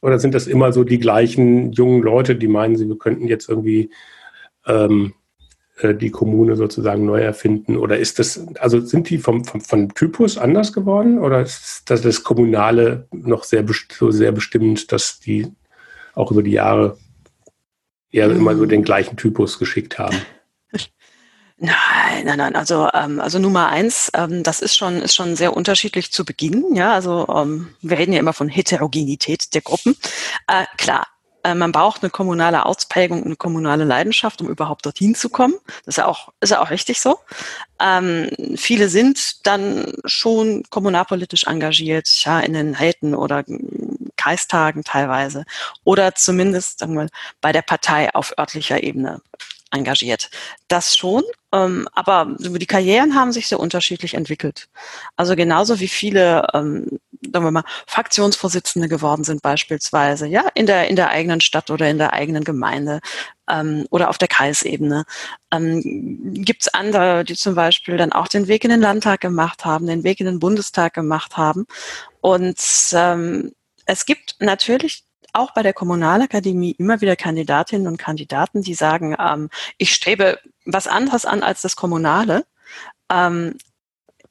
[0.00, 3.90] Oder sind das immer so die gleichen jungen Leute, die meinen, sie könnten jetzt irgendwie
[4.66, 5.14] ähm,
[5.82, 7.76] äh, die Kommune sozusagen neu erfinden?
[7.76, 12.02] Oder ist das, also sind die vom, vom, vom Typus anders geworden oder ist das,
[12.02, 15.52] das Kommunale noch sehr, so sehr bestimmend, dass die
[16.14, 16.98] auch über die Jahre
[18.10, 18.36] eher mhm.
[18.36, 20.16] immer so den gleichen Typus geschickt haben?
[21.64, 22.56] Nein, nein, nein.
[22.56, 26.74] Also, ähm, also Nummer eins, ähm, das ist schon, ist schon sehr unterschiedlich zu Beginn.
[26.74, 29.96] Ja, also ähm, wir reden ja immer von Heterogenität der Gruppen.
[30.48, 31.06] Äh, klar,
[31.44, 35.54] man braucht eine kommunale Ausprägung, eine kommunale Leidenschaft, um überhaupt dorthin zu kommen.
[35.84, 37.18] Das ist ja auch, ist ja auch richtig so.
[37.80, 43.44] Ähm, viele sind dann schon kommunalpolitisch engagiert, ja, in den Räten oder
[44.16, 45.44] Kreistagen teilweise.
[45.84, 47.08] Oder zumindest, sagen wir
[47.40, 49.20] bei der Partei auf örtlicher Ebene
[49.72, 50.30] engagiert.
[50.68, 54.68] Das schon, ähm, aber die Karrieren haben sich sehr unterschiedlich entwickelt.
[55.16, 57.00] Also genauso wie viele, ähm,
[57.32, 61.88] sagen wir mal, Fraktionsvorsitzende geworden sind beispielsweise, ja, in der, in der eigenen Stadt oder
[61.88, 63.00] in der eigenen Gemeinde
[63.48, 65.04] ähm, oder auf der Kreisebene.
[65.52, 65.82] Ähm,
[66.34, 69.86] Gibt es andere, die zum Beispiel dann auch den Weg in den Landtag gemacht haben,
[69.86, 71.66] den Weg in den Bundestag gemacht haben.
[72.20, 72.60] Und
[72.92, 73.52] ähm,
[73.86, 79.48] es gibt natürlich auch bei der Kommunalakademie immer wieder Kandidatinnen und Kandidaten, die sagen, ähm,
[79.78, 82.44] ich strebe was anderes an als das Kommunale.
[83.10, 83.56] Ähm,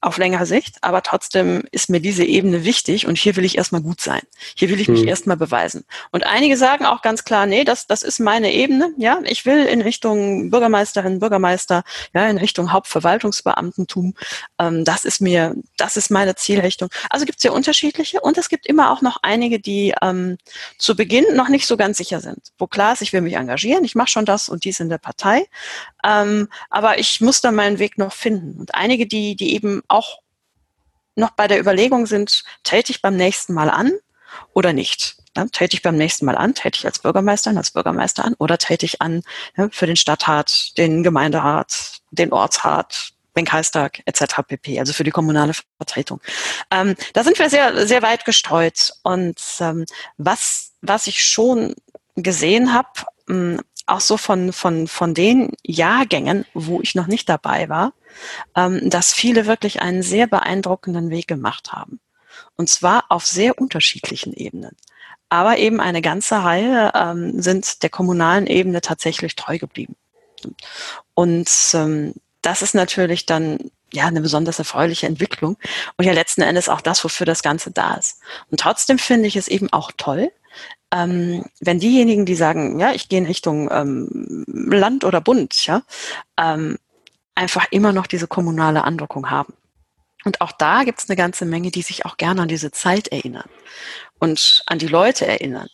[0.02, 3.82] auf längere Sicht, aber trotzdem ist mir diese Ebene wichtig und hier will ich erstmal
[3.82, 4.22] gut sein.
[4.56, 5.08] Hier will ich mich hm.
[5.08, 5.86] erstmal beweisen.
[6.12, 9.64] Und einige sagen auch ganz klar, nee, das, das ist meine Ebene, ja, ich will
[9.66, 11.84] in Richtung Bürgermeisterin, Bürgermeister,
[12.16, 14.16] ja, in Richtung Hauptverwaltungsbeamtentum,
[14.58, 16.90] ähm, das ist mir, das ist meine Zielrichtung.
[17.12, 20.38] Also gibt es ja unterschiedliche und es gibt immer auch noch einige, die ähm,
[20.80, 22.40] zu Beginn noch nicht so ganz sicher sind.
[22.58, 24.98] Wo klar ist, ich will mich engagieren, ich mache schon das und dies in der
[24.98, 25.46] Partei,
[26.04, 28.60] ähm, aber ich muss dann meinen Weg noch finden.
[28.60, 30.20] Und einige, die, die eben auch
[31.16, 33.92] noch bei der Überlegung sind, trete ich beim nächsten Mal an
[34.54, 35.18] oder nicht?
[35.36, 38.58] Ja, trete ich beim nächsten Mal an, trete ich als Bürgermeisterin, als Bürgermeister an oder
[38.58, 39.24] trete ich an
[39.58, 44.42] ja, für den Stadtrat, den Gemeinderat, den Ortsrat, den Kreistag etc.
[44.46, 44.80] pp.
[44.80, 46.20] Also für die kommunale Vertretung.
[46.70, 49.86] Ähm, da sind wir sehr sehr weit gestreut und ähm,
[50.18, 51.76] was was ich schon
[52.16, 52.90] gesehen habe,
[53.30, 57.94] ähm, auch so von, von, von den Jahrgängen, wo ich noch nicht dabei war,
[58.56, 62.00] ähm, dass viele wirklich einen sehr beeindruckenden Weg gemacht haben.
[62.56, 64.76] Und zwar auf sehr unterschiedlichen Ebenen.
[65.30, 69.96] Aber eben eine ganze Reihe ähm, sind der kommunalen Ebene tatsächlich treu geblieben.
[71.14, 75.58] Und ähm, das ist natürlich dann ja eine besonders erfreuliche Entwicklung
[75.98, 78.20] und ja letzten Endes auch das, wofür das Ganze da ist.
[78.50, 80.32] Und trotzdem finde ich es eben auch toll,
[80.92, 85.84] ähm, wenn diejenigen, die sagen, ja, ich gehe in Richtung ähm, Land oder Bund, ja,
[86.38, 86.78] ähm,
[87.36, 89.54] einfach immer noch diese kommunale Andockung haben.
[90.24, 93.08] Und auch da gibt es eine ganze Menge, die sich auch gerne an diese Zeit
[93.08, 93.50] erinnern
[94.20, 95.68] und an die Leute erinnern.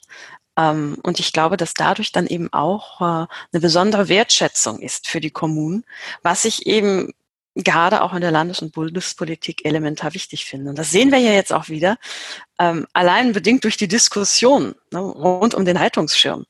[0.58, 5.20] Ähm, und ich glaube, dass dadurch dann eben auch äh, eine besondere Wertschätzung ist für
[5.20, 5.84] die Kommunen,
[6.24, 7.14] was ich eben
[7.64, 10.70] gerade auch in der Landes- und Bundespolitik elementar wichtig finde.
[10.70, 11.98] Und das sehen wir ja jetzt auch wieder,
[12.60, 16.46] ähm, allein bedingt durch die Diskussion ne, rund um den Haltungsschirm,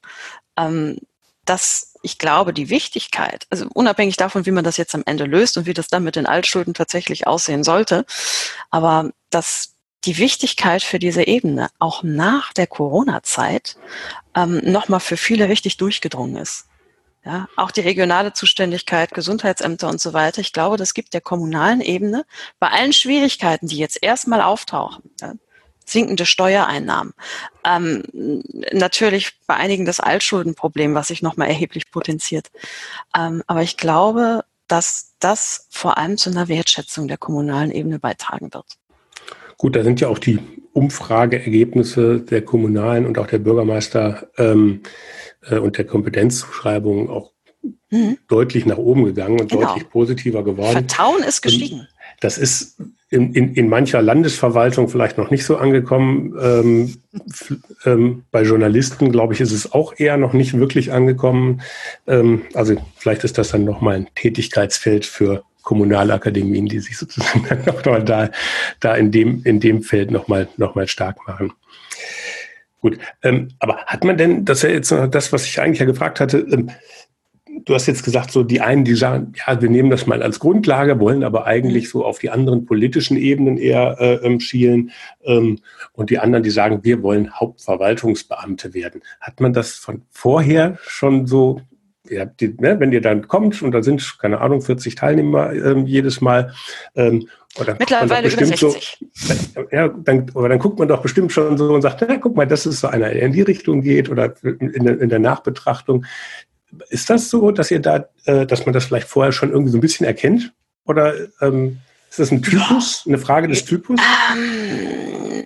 [0.58, 0.98] ähm,
[1.46, 5.58] dass ich glaube, die Wichtigkeit, also unabhängig davon, wie man das jetzt am Ende löst
[5.58, 8.06] und wie das dann mit den Altschulden tatsächlich aussehen sollte,
[8.70, 9.74] aber dass
[10.06, 13.78] die Wichtigkeit für diese Ebene auch nach der Corona-Zeit
[14.36, 16.67] ähm, nochmal für viele richtig durchgedrungen ist.
[17.28, 20.40] Ja, auch die regionale Zuständigkeit, Gesundheitsämter und so weiter.
[20.40, 22.26] Ich glaube, das gibt der kommunalen Ebene
[22.58, 25.34] bei allen Schwierigkeiten, die jetzt erstmal auftauchen, ja,
[25.84, 27.14] sinkende Steuereinnahmen,
[27.66, 28.04] ähm,
[28.72, 32.48] natürlich bei einigen das Altschuldenproblem, was sich nochmal erheblich potenziert.
[33.14, 38.54] Ähm, aber ich glaube, dass das vor allem zu einer Wertschätzung der kommunalen Ebene beitragen
[38.54, 38.78] wird.
[39.58, 40.40] Gut, da sind ja auch die
[40.74, 44.82] Umfrageergebnisse der Kommunalen und auch der Bürgermeister ähm,
[45.50, 47.32] äh, und der Kompetenzzuschreibung auch
[47.90, 48.18] mhm.
[48.28, 49.68] deutlich nach oben gegangen und genau.
[49.68, 50.74] deutlich positiver geworden.
[50.74, 51.80] Vertrauen ist gestiegen.
[51.80, 51.88] Und
[52.20, 56.36] das ist in, in, in mancher Landesverwaltung vielleicht noch nicht so angekommen.
[56.40, 56.96] Ähm,
[57.86, 61.62] ähm, bei Journalisten, glaube ich, ist es auch eher noch nicht wirklich angekommen.
[62.06, 67.66] Ähm, also vielleicht ist das dann nochmal ein Tätigkeitsfeld für Kommunalakademien, die sich sozusagen dann
[67.66, 68.30] noch mal da,
[68.80, 71.52] da in dem, in dem Feld nochmal noch mal stark machen.
[72.80, 75.86] Gut, ähm, aber hat man denn, das ist ja jetzt das, was ich eigentlich ja
[75.86, 76.72] gefragt hatte, ähm,
[77.66, 80.40] du hast jetzt gesagt, so die einen, die sagen, ja, wir nehmen das mal als
[80.40, 84.92] Grundlage, wollen aber eigentlich so auf die anderen politischen Ebenen eher äh, ähm, schielen.
[85.26, 85.60] Ähm,
[85.92, 89.02] und die anderen, die sagen, wir wollen Hauptverwaltungsbeamte werden.
[89.20, 91.60] Hat man das von vorher schon so,
[92.10, 96.22] die, ne, wenn ihr dann kommt und da sind, keine Ahnung, 40 Teilnehmer ähm, jedes
[96.22, 96.54] Mal,
[96.96, 97.28] ähm,
[97.60, 99.00] oder Mittlerweile über 60.
[99.14, 102.36] So, ja, dann, aber dann guckt man doch bestimmt schon so und sagt, na, guck
[102.36, 105.20] mal, das ist so einer, der in die Richtung geht oder in der, in der
[105.20, 106.06] Nachbetrachtung.
[106.90, 109.78] Ist das so, dass ihr da, äh, dass man das vielleicht vorher schon irgendwie so
[109.78, 110.54] ein bisschen erkennt?
[110.86, 114.00] Oder ähm, ist das ein Typus, eine Frage des Typus?
[114.32, 115.46] Ähm,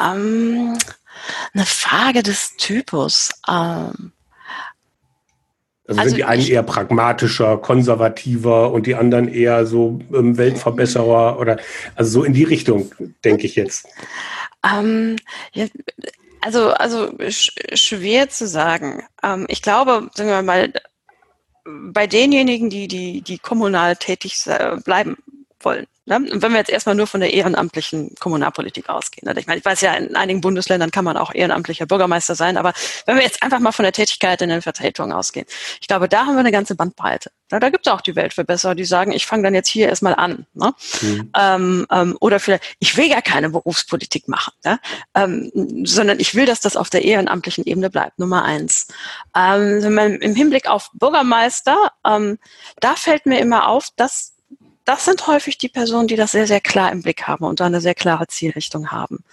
[0.00, 0.78] ähm,
[1.54, 3.30] eine Frage des Typus.
[3.48, 4.12] Ähm,
[5.98, 11.38] also, also sind die einen eher pragmatischer, konservativer und die anderen eher so ähm, Weltverbesserer
[11.38, 11.58] oder
[11.94, 12.92] also so in die Richtung,
[13.24, 13.86] denke ich jetzt.
[14.64, 15.16] Ähm,
[15.52, 15.66] ja,
[16.40, 19.02] also, also sch schwer zu sagen.
[19.22, 20.72] Ähm, ich glaube, sagen wir mal,
[21.64, 24.36] bei denjenigen, die, die, die kommunal tätig
[24.84, 25.16] bleiben
[25.60, 25.86] wollen?
[26.04, 29.32] Und wenn wir jetzt erstmal nur von der ehrenamtlichen Kommunalpolitik ausgehen.
[29.32, 29.38] Ne?
[29.38, 32.72] Ich meine, ich weiß ja, in einigen Bundesländern kann man auch ehrenamtlicher Bürgermeister sein, aber
[33.06, 35.46] wenn wir jetzt einfach mal von der Tätigkeit in den Vertretungen ausgehen,
[35.80, 37.30] ich glaube, da haben wir eine ganze Bandbreite.
[37.48, 40.14] Da, da gibt es auch die Weltverbesserer, die sagen, ich fange dann jetzt hier erstmal
[40.14, 40.46] an.
[40.54, 40.74] Ne?
[41.02, 41.30] Mhm.
[41.38, 44.80] Ähm, ähm, oder vielleicht, ich will ja keine Berufspolitik machen, ne?
[45.14, 45.52] ähm,
[45.84, 48.18] sondern ich will, dass das auf der ehrenamtlichen Ebene bleibt.
[48.18, 48.88] Nummer eins.
[49.36, 52.38] Ähm, Im Hinblick auf Bürgermeister, ähm,
[52.80, 54.31] da fällt mir immer auf, dass
[54.84, 57.66] das sind häufig die Personen, die das sehr, sehr klar im Blick haben und da
[57.66, 59.24] eine sehr klare Zielrichtung haben.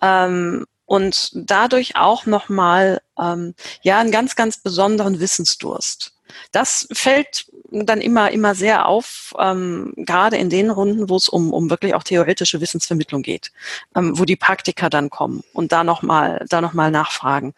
[0.00, 6.12] Ähm, und dadurch auch nochmal ähm, ja einen ganz, ganz besonderen Wissensdurst.
[6.52, 11.52] Das fällt dann immer, immer sehr auf, ähm, gerade in den Runden, wo es um,
[11.52, 13.52] um wirklich auch theoretische Wissensvermittlung geht,
[13.96, 17.54] ähm, wo die Praktiker dann kommen und da nochmal, da noch nachfragen.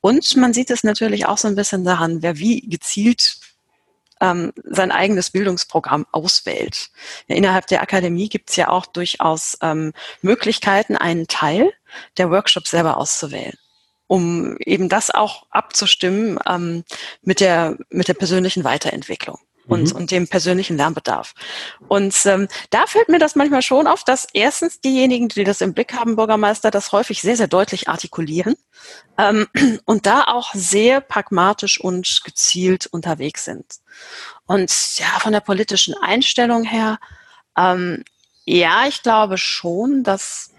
[0.00, 3.38] Und man sieht es natürlich auch so ein bisschen daran, wer wie gezielt
[4.20, 6.90] ähm, sein eigenes Bildungsprogramm auswählt.
[7.26, 11.72] Innerhalb der Akademie gibt es ja auch durchaus ähm, Möglichkeiten, einen Teil
[12.18, 13.54] der Workshops selber auszuwählen
[14.06, 16.82] um eben das auch abzustimmen ähm,
[17.22, 19.38] mit der mit der persönlichen Weiterentwicklung
[19.70, 19.96] und, mhm.
[19.96, 21.32] und dem persönlichen Lernbedarf.
[21.88, 25.72] Und ähm, da fällt mir das manchmal schon auf, dass erstens diejenigen, die das im
[25.72, 28.56] Blick haben, Bürgermeister, das häufig sehr, sehr deutlich artikulieren
[29.16, 29.46] ähm,
[29.84, 33.64] und da auch sehr pragmatisch und gezielt unterwegs sind.
[34.46, 36.98] Und ja, von der politischen Einstellung her,
[37.56, 38.04] ähm,
[38.44, 40.50] ja, ich glaube schon, dass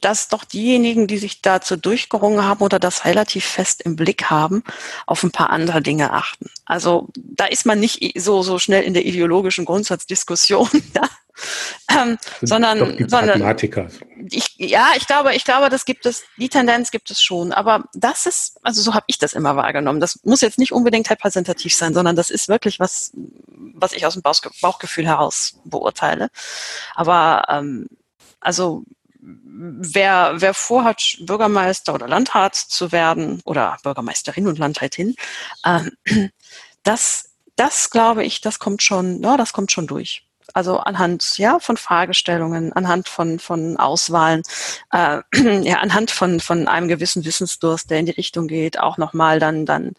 [0.00, 4.62] dass doch diejenigen, die sich dazu durchgerungen haben oder das relativ fest im Blick haben,
[5.06, 6.50] auf ein paar andere Dinge achten.
[6.64, 11.08] Also da ist man nicht so, so schnell in der ideologischen Grundsatzdiskussion, ja?
[11.90, 13.42] ähm, sondern, sondern
[14.30, 17.52] ich, ja, ich glaube, ich glaube, das gibt es, die Tendenz gibt es schon.
[17.52, 20.00] Aber das ist, also so habe ich das immer wahrgenommen.
[20.00, 23.12] Das muss jetzt nicht unbedingt repräsentativ sein, sondern das ist wirklich was,
[23.74, 26.30] was ich aus dem Bauchgefühl heraus beurteile.
[26.94, 27.88] Aber ähm,
[28.40, 28.84] also
[29.22, 35.14] wer, wer vorhat, Bürgermeister oder Landrat zu werden oder Bürgermeisterin und Landrätin,
[35.64, 35.90] ähm,
[36.82, 40.26] das, das glaube ich, das kommt schon, ja, das kommt schon durch.
[40.54, 44.42] Also anhand ja von Fragestellungen, anhand von von Auswahlen,
[44.92, 45.20] äh,
[45.62, 49.66] ja anhand von von einem gewissen Wissensdurst, der in die Richtung geht, auch nochmal dann
[49.66, 49.92] dann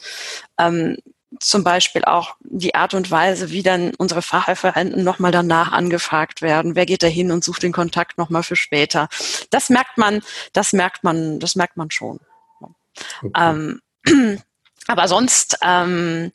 [0.59, 0.97] ähm,
[1.39, 6.75] zum Beispiel auch die Art und Weise, wie dann unsere Fachreferenten nochmal danach angefragt werden.
[6.75, 9.09] Wer geht da hin und sucht den Kontakt nochmal für später?
[9.49, 10.21] Das merkt man,
[10.53, 12.19] das merkt man, das merkt man schon.
[13.21, 13.31] Okay.
[13.35, 13.81] Ähm,
[14.87, 16.31] aber sonst, ähm,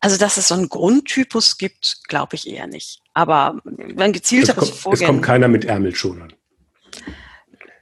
[0.00, 3.00] also dass es so einen Grundtypus gibt, glaube ich eher nicht.
[3.14, 5.02] Aber wenn gezielteres es kommt, Vorgehen.
[5.02, 6.32] Es kommt keiner mit Ärmelschonern.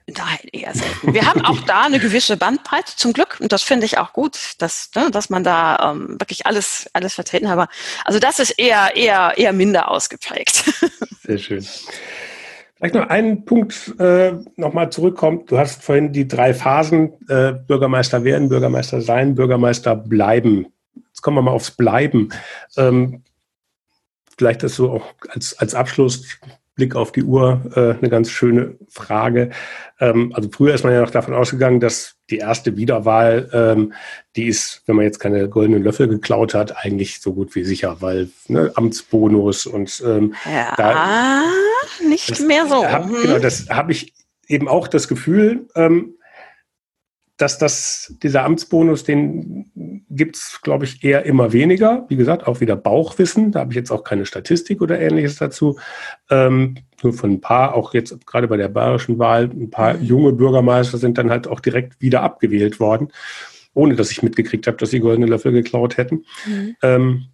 [0.07, 1.15] Nein, eher selten.
[1.15, 4.55] Wir haben auch da eine gewisse Bandbreite zum Glück und das finde ich auch gut,
[4.59, 7.69] dass, ne, dass man da ähm, wirklich alles, alles vertreten hat.
[8.05, 10.65] Also das ist eher, eher, eher minder ausgeprägt.
[11.23, 11.67] Sehr schön.
[12.77, 15.53] Vielleicht noch einen Punkt äh, nochmal zurückkommt.
[15.53, 20.67] Du hast vorhin die drei Phasen äh, Bürgermeister werden, Bürgermeister sein, Bürgermeister bleiben.
[20.97, 22.31] Jetzt kommen wir mal aufs Bleiben.
[22.77, 23.23] Ähm,
[24.37, 26.41] vielleicht das so auch als, als Abschluss
[26.83, 29.51] Blick auf die Uhr äh, eine ganz schöne Frage.
[30.01, 33.93] Ähm, also früher ist man ja noch davon ausgegangen, dass die erste Wiederwahl, ähm,
[34.35, 37.99] die ist, wenn man jetzt keine goldenen Löffel geklaut hat, eigentlich so gut wie sicher,
[38.01, 41.45] weil ne, Amtsbonus und ähm, ja, da,
[42.09, 42.85] nicht mehr so.
[42.85, 43.43] Hab, genau, mhm.
[43.43, 44.13] das habe ich
[44.49, 46.17] eben auch das Gefühl, ähm,
[47.37, 49.71] dass das, dieser Amtsbonus, den
[50.15, 52.05] gibt es, glaube ich, eher immer weniger.
[52.09, 53.53] Wie gesagt, auch wieder Bauchwissen.
[53.53, 55.79] Da habe ich jetzt auch keine Statistik oder ähnliches dazu.
[56.31, 60.05] Ähm, nur von ein paar, auch jetzt gerade bei der bayerischen Wahl, ein paar mhm.
[60.05, 63.09] junge Bürgermeister sind dann halt auch direkt wieder abgewählt worden,
[63.75, 66.25] ohne dass ich mitgekriegt habe, dass sie goldene Löffel geklaut hätten.
[66.47, 66.77] Mhm.
[66.83, 67.25] Ähm,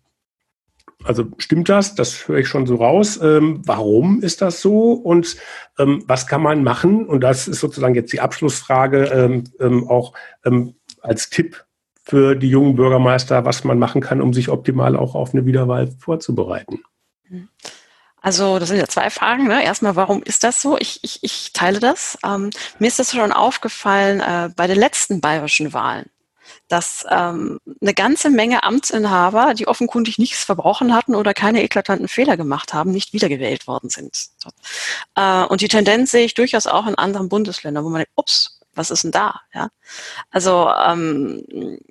[1.04, 1.94] also stimmt das?
[1.94, 3.20] Das höre ich schon so raus.
[3.22, 4.92] Ähm, warum ist das so?
[4.92, 5.36] Und
[5.78, 7.06] ähm, was kann man machen?
[7.06, 10.12] Und das ist sozusagen jetzt die Abschlussfrage ähm, ähm auch
[10.44, 11.64] ähm, als Tipp
[12.08, 15.90] für die jungen Bürgermeister, was man machen kann, um sich optimal auch auf eine Wiederwahl
[15.98, 16.82] vorzubereiten.
[18.22, 19.46] Also das sind ja zwei Fragen.
[19.46, 19.62] Ne?
[19.62, 20.78] Erstmal, warum ist das so?
[20.78, 22.18] Ich, ich, ich teile das.
[22.24, 26.06] Ähm, mir ist das schon aufgefallen äh, bei den letzten bayerischen Wahlen
[26.68, 32.36] dass ähm, eine ganze Menge Amtsinhaber, die offenkundig nichts verbrochen hatten oder keine eklatanten Fehler
[32.36, 34.28] gemacht haben, nicht wiedergewählt worden sind.
[35.14, 38.60] Äh, und die Tendenz sehe ich durchaus auch in anderen Bundesländern, wo man denkt, ups,
[38.74, 39.40] was ist denn da?
[39.52, 39.68] Ja?
[40.30, 41.44] Also ähm,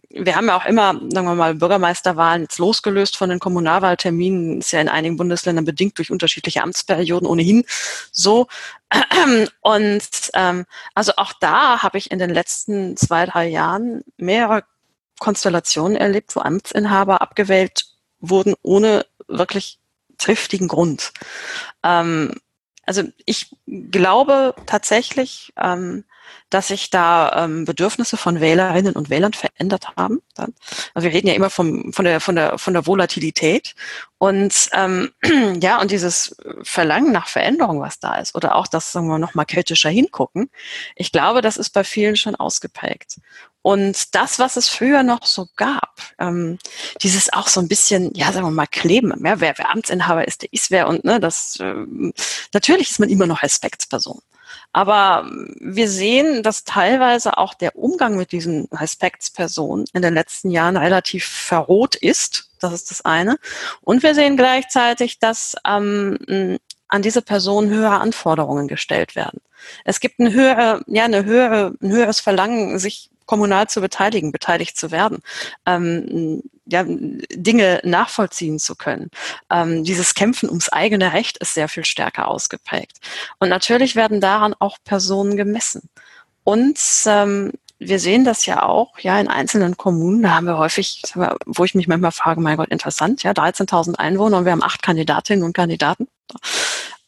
[0.10, 4.72] wir haben ja auch immer, sagen wir mal, Bürgermeisterwahlen jetzt losgelöst von den Kommunalwahlterminen, ist
[4.72, 7.65] ja in einigen Bundesländern bedingt durch unterschiedliche Amtsperioden ohnehin
[8.12, 8.48] so.
[9.62, 14.63] Und ähm, also auch da habe ich in den letzten zwei, drei Jahren mehrere
[15.20, 17.86] Konstellationen erlebt, wo Amtsinhaber abgewählt
[18.20, 19.80] wurden ohne wirklich
[20.17, 21.12] triftigen Grund.
[21.84, 22.34] Ähm,
[22.86, 26.06] also ich glaube tatsächlich, ähm,
[26.50, 30.22] dass sich da ähm, Bedürfnisse von Wählerinnen und Wählern verändert haben.
[30.36, 30.54] Dann.
[30.94, 33.76] Also wir reden ja immer vom, von, der, von, der, von der Volatilität.
[34.18, 35.12] Und ähm,
[35.62, 39.36] ja, und dieses Verlangen nach Veränderung, was da ist, oder auch das, sagen wir noch
[39.36, 40.50] mal kritischer hingucken,
[40.96, 43.18] ich glaube, das ist bei vielen schon ausgeprägt.
[43.68, 46.58] Und das, was es früher noch so gab, ähm,
[47.02, 50.44] dieses auch so ein bisschen, ja, sagen wir mal, Kleben, ja, wer, wer Amtsinhaber ist,
[50.44, 52.13] der ist wer und ne, das ähm,
[52.54, 54.21] natürlich ist man immer noch Respektsperson.
[54.74, 60.78] Aber wir sehen, dass teilweise auch der Umgang mit diesen Respektspersonen in den letzten Jahren
[60.78, 62.52] relativ verroht ist.
[62.60, 63.38] Das ist das eine.
[63.82, 69.42] Und wir sehen gleichzeitig, dass ähm, an diese Person höhere Anforderungen gestellt werden.
[69.84, 74.78] Es gibt eine höhere, ja, eine höhere, ein höheres Verlangen, sich kommunal zu beteiligen, beteiligt
[74.78, 75.19] zu werden,
[75.67, 79.12] ähm, ja, Dinge nachvollziehen zu können.
[79.52, 82.98] Ähm, dieses Kämpfen ums eigene Recht ist sehr viel stärker ausgeprägt.
[83.40, 85.90] Und natürlich werden daran auch Personen gemessen.
[86.44, 91.04] Und ähm, wir sehen das ja auch, ja, in einzelnen Kommunen, da haben wir häufig,
[91.46, 94.82] wo ich mich manchmal frage, mein Gott, interessant, ja, 13.000 Einwohner und wir haben acht
[94.82, 96.08] Kandidatinnen und Kandidaten,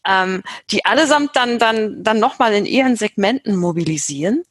[0.05, 4.43] ähm, die allesamt dann, dann, dann nochmal in ihren Segmenten mobilisieren,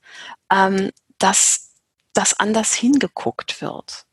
[0.52, 1.72] ähm, dass
[2.14, 4.06] das anders hingeguckt wird.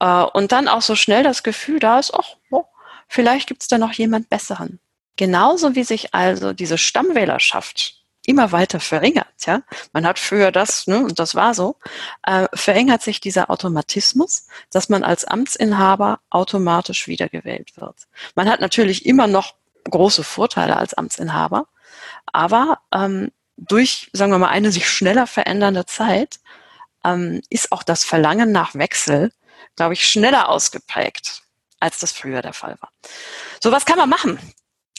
[0.00, 2.64] Äh, und dann auch so schnell das Gefühl da ist, ach, oh,
[3.08, 4.80] vielleicht gibt es da noch jemand Besseren.
[5.16, 9.62] Genauso wie sich also diese Stammwählerschaft immer weiter verringert, ja.
[9.92, 11.76] Man hat früher das, ne, und das war so,
[12.22, 17.96] äh, verringert sich dieser Automatismus, dass man als Amtsinhaber automatisch wiedergewählt wird.
[18.36, 19.54] Man hat natürlich immer noch
[19.90, 21.66] große Vorteile als Amtsinhaber,
[22.26, 26.40] aber ähm, durch, sagen wir mal, eine sich schneller verändernde Zeit
[27.04, 29.32] ähm, ist auch das Verlangen nach Wechsel,
[29.76, 31.42] glaube ich, schneller ausgeprägt,
[31.80, 32.90] als das früher der Fall war.
[33.62, 34.38] So, was kann man machen?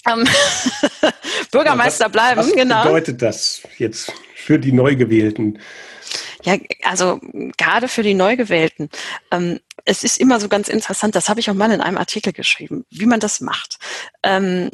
[0.08, 0.28] Ähm,
[1.52, 2.78] Bürgermeister ja, was, bleiben, was genau.
[2.78, 5.60] Was bedeutet das jetzt für die Neugewählten?
[6.44, 7.22] Ja, also
[7.58, 8.90] gerade für die Neugewählten.
[9.32, 12.34] Ähm, es ist immer so ganz interessant, das habe ich auch mal in einem Artikel
[12.34, 13.78] geschrieben, wie man das macht.
[14.24, 14.70] Ähm,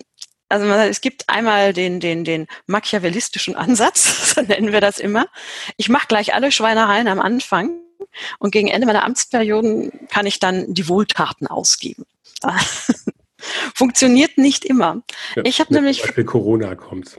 [0.49, 5.27] also es gibt einmal den, den, den machiavellistischen Ansatz, so nennen wir das immer.
[5.77, 7.79] Ich mache gleich alle Schweinereien am Anfang
[8.39, 12.05] und gegen Ende meiner Amtsperioden kann ich dann die Wohltaten ausgeben.
[13.75, 15.01] Funktioniert nicht immer.
[15.35, 16.01] Ja, ich habe nämlich.
[16.01, 17.17] Beispiel Corona kommt.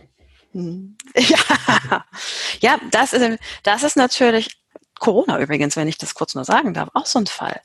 [0.52, 0.96] Hm.
[1.14, 2.04] Ja,
[2.60, 4.60] ja das, ist, das ist natürlich
[4.98, 7.60] Corona übrigens, wenn ich das kurz nur sagen darf, auch so ein Fall.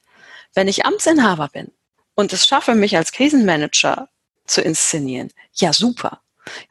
[0.53, 1.71] Wenn ich Amtsinhaber bin
[2.15, 4.07] und es schaffe, mich als Krisenmanager
[4.45, 5.31] zu inszenieren.
[5.53, 6.21] Ja, super.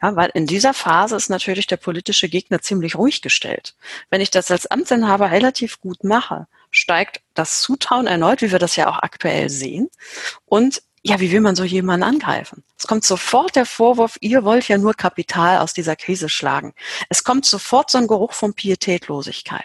[0.01, 3.75] Ja, weil in dieser Phase ist natürlich der politische Gegner ziemlich ruhig gestellt.
[4.09, 8.75] Wenn ich das als Amtsinhaber relativ gut mache, steigt das Zutrauen erneut, wie wir das
[8.75, 9.89] ja auch aktuell sehen.
[10.45, 12.63] Und ja, wie will man so jemanden angreifen?
[12.77, 16.73] Es kommt sofort der Vorwurf, ihr wollt ja nur Kapital aus dieser Krise schlagen.
[17.09, 19.63] Es kommt sofort so ein Geruch von Pietätlosigkeit.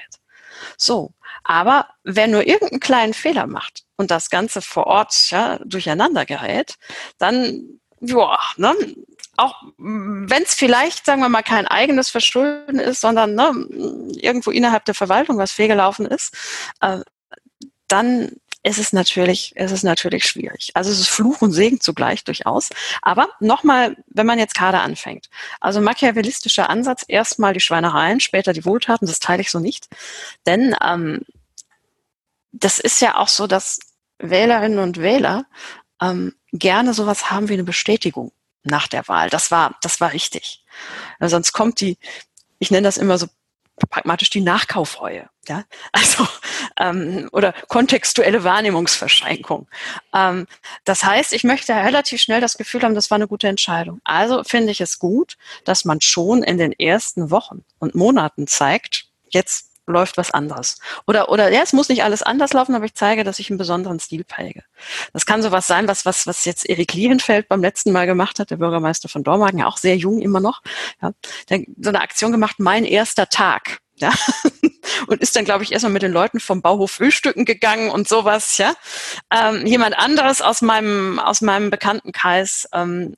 [0.77, 6.27] So, aber wer nur irgendeinen kleinen Fehler macht und das Ganze vor Ort ja, durcheinander
[6.27, 6.77] gerät,
[7.17, 8.75] dann ja, ne,
[9.37, 13.53] auch wenn es vielleicht, sagen wir mal, kein eigenes Verschulden ist, sondern ne,
[14.21, 16.37] irgendwo innerhalb der Verwaltung was fehlgelaufen ist,
[16.81, 17.01] äh,
[17.89, 20.71] dann ist es natürlich, ist es natürlich schwierig.
[20.75, 22.69] Also es ist Fluch und Segen zugleich durchaus.
[23.01, 25.31] Aber nochmal, wenn man jetzt gerade anfängt.
[25.61, 29.89] Also machiavellistischer Ansatz, erstmal die Schweinereien, später die Wohltaten, das teile ich so nicht.
[30.47, 31.23] Denn ähm,
[32.53, 33.81] das ist ja auch so, dass
[34.19, 35.47] Wählerinnen und Wähler
[36.01, 38.33] ähm, gerne sowas haben wie eine Bestätigung
[38.63, 39.31] nach der Wahl.
[39.31, 40.65] Das war, das war richtig.
[41.19, 41.99] Also sonst kommt die,
[42.59, 43.27] ich nenne das immer so
[43.89, 46.27] pragmatisch die Nachkaufreue, ja, also
[46.79, 49.69] ähm, oder kontextuelle Wahrnehmungsverschränkung.
[50.15, 50.47] Ähm,
[50.85, 54.01] das heißt, ich möchte relativ schnell das Gefühl haben, das war eine gute Entscheidung.
[54.05, 59.07] Also finde ich es gut, dass man schon in den ersten Wochen und Monaten zeigt,
[59.31, 60.79] jetzt läuft was anderes.
[61.07, 63.59] Oder, oder ja, es muss nicht alles anders laufen, aber ich zeige, dass ich einen
[63.59, 64.63] besonderen Stil präge.
[65.13, 68.51] Das kann sowas sein, was, was, was jetzt Erik Liehenfeld beim letzten Mal gemacht hat,
[68.51, 70.63] der Bürgermeister von Dormagen, ja auch sehr jung immer noch.
[71.03, 71.13] Ja,
[71.49, 73.81] der, so eine Aktion gemacht, mein erster Tag.
[74.01, 74.13] Ja,
[75.07, 78.59] und ist dann, glaube ich, erstmal mit den Leuten vom Bauhof frühstücken gegangen und sowas,
[78.59, 78.75] ja.
[79.31, 83.15] Ähm, jemand anderes aus meinem, aus meinem Bekanntenkreis ähm,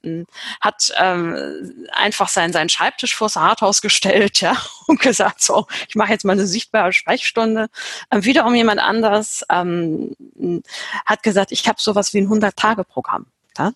[0.60, 4.56] hat ähm, einfach seinen, seinen Schreibtisch vors Rathaus gestellt, ja,
[4.86, 7.68] und gesagt, so, ich mache jetzt mal eine sichtbare Sprechstunde.
[8.10, 10.16] Ähm, wiederum jemand anderes ähm,
[11.06, 13.26] hat gesagt, ich habe sowas wie ein 100-Tage-Programm.
[13.58, 13.72] Ja?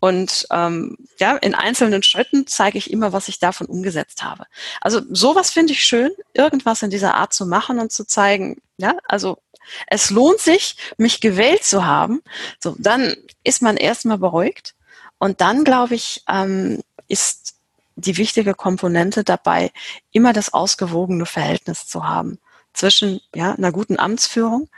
[0.00, 4.44] Und ähm, ja, in einzelnen Schritten zeige ich immer, was ich davon umgesetzt habe.
[4.80, 8.94] Also sowas finde ich schön, irgendwas in dieser Art zu machen und zu zeigen, ja,
[9.08, 9.38] also
[9.86, 12.22] es lohnt sich, mich gewählt zu haben.
[12.60, 14.74] So, dann ist man erstmal beruhigt.
[15.18, 17.56] Und dann, glaube ich, ähm, ist
[17.96, 19.72] die wichtige Komponente dabei,
[20.12, 22.38] immer das ausgewogene Verhältnis zu haben
[22.72, 24.68] zwischen ja, einer guten Amtsführung,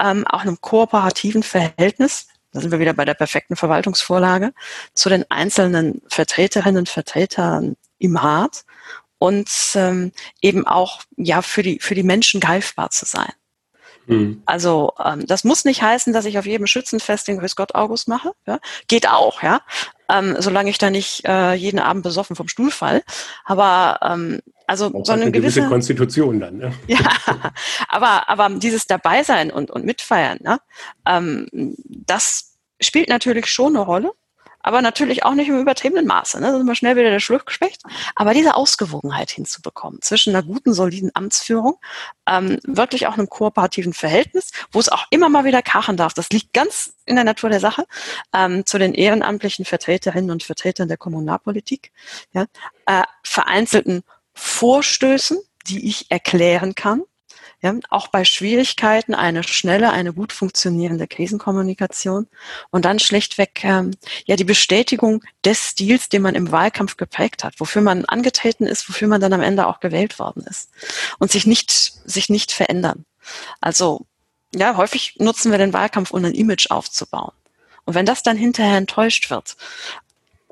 [0.00, 4.52] ähm, auch einem kooperativen Verhältnis da sind wir wieder bei der perfekten Verwaltungsvorlage,
[4.94, 8.64] zu den einzelnen Vertreterinnen und Vertretern im Rat
[9.18, 13.32] und ähm, eben auch ja für die, für die Menschen greifbar zu sein.
[14.06, 14.42] Mhm.
[14.46, 18.06] Also ähm, das muss nicht heißen, dass ich auf jedem Schützenfest den Grüß Gott August
[18.06, 18.32] mache.
[18.46, 18.60] Ja?
[18.86, 19.60] Geht auch, ja.
[20.08, 23.02] Ähm, solange ich da nicht äh, jeden Abend besoffen vom Stuhl fall.
[23.44, 26.58] Aber ähm, also so eine, eine gewisse, gewisse, Konstitution dann.
[26.58, 26.72] Ne?
[26.86, 26.98] Ja,
[27.88, 30.58] aber aber dieses Dabeisein und und mitfeiern, ne?
[31.06, 31.48] ähm,
[31.86, 34.12] das spielt natürlich schon eine Rolle
[34.64, 36.40] aber natürlich auch nicht im übertriebenen Maße.
[36.40, 36.50] Ne?
[36.50, 37.82] Da sind wir schnell wieder der Schluckspecht.
[38.16, 41.78] Aber diese Ausgewogenheit hinzubekommen zwischen einer guten, soliden Amtsführung,
[42.26, 46.30] ähm, wirklich auch einem kooperativen Verhältnis, wo es auch immer mal wieder krachen darf, das
[46.30, 47.84] liegt ganz in der Natur der Sache,
[48.34, 51.92] ähm, zu den ehrenamtlichen Vertreterinnen und Vertretern der Kommunalpolitik,
[52.32, 52.46] ja?
[52.86, 54.02] äh, vereinzelten
[54.34, 57.02] Vorstößen, die ich erklären kann,
[57.64, 62.26] ja, auch bei Schwierigkeiten eine schnelle, eine gut funktionierende Krisenkommunikation
[62.70, 63.92] und dann schlichtweg ähm,
[64.26, 68.86] ja die Bestätigung des Stils, den man im Wahlkampf geprägt hat, wofür man angetreten ist,
[68.90, 70.70] wofür man dann am Ende auch gewählt worden ist
[71.18, 73.06] und sich nicht sich nicht verändern.
[73.62, 74.04] Also
[74.54, 77.32] ja, häufig nutzen wir den Wahlkampf, um ein Image aufzubauen.
[77.86, 79.56] Und wenn das dann hinterher enttäuscht wird,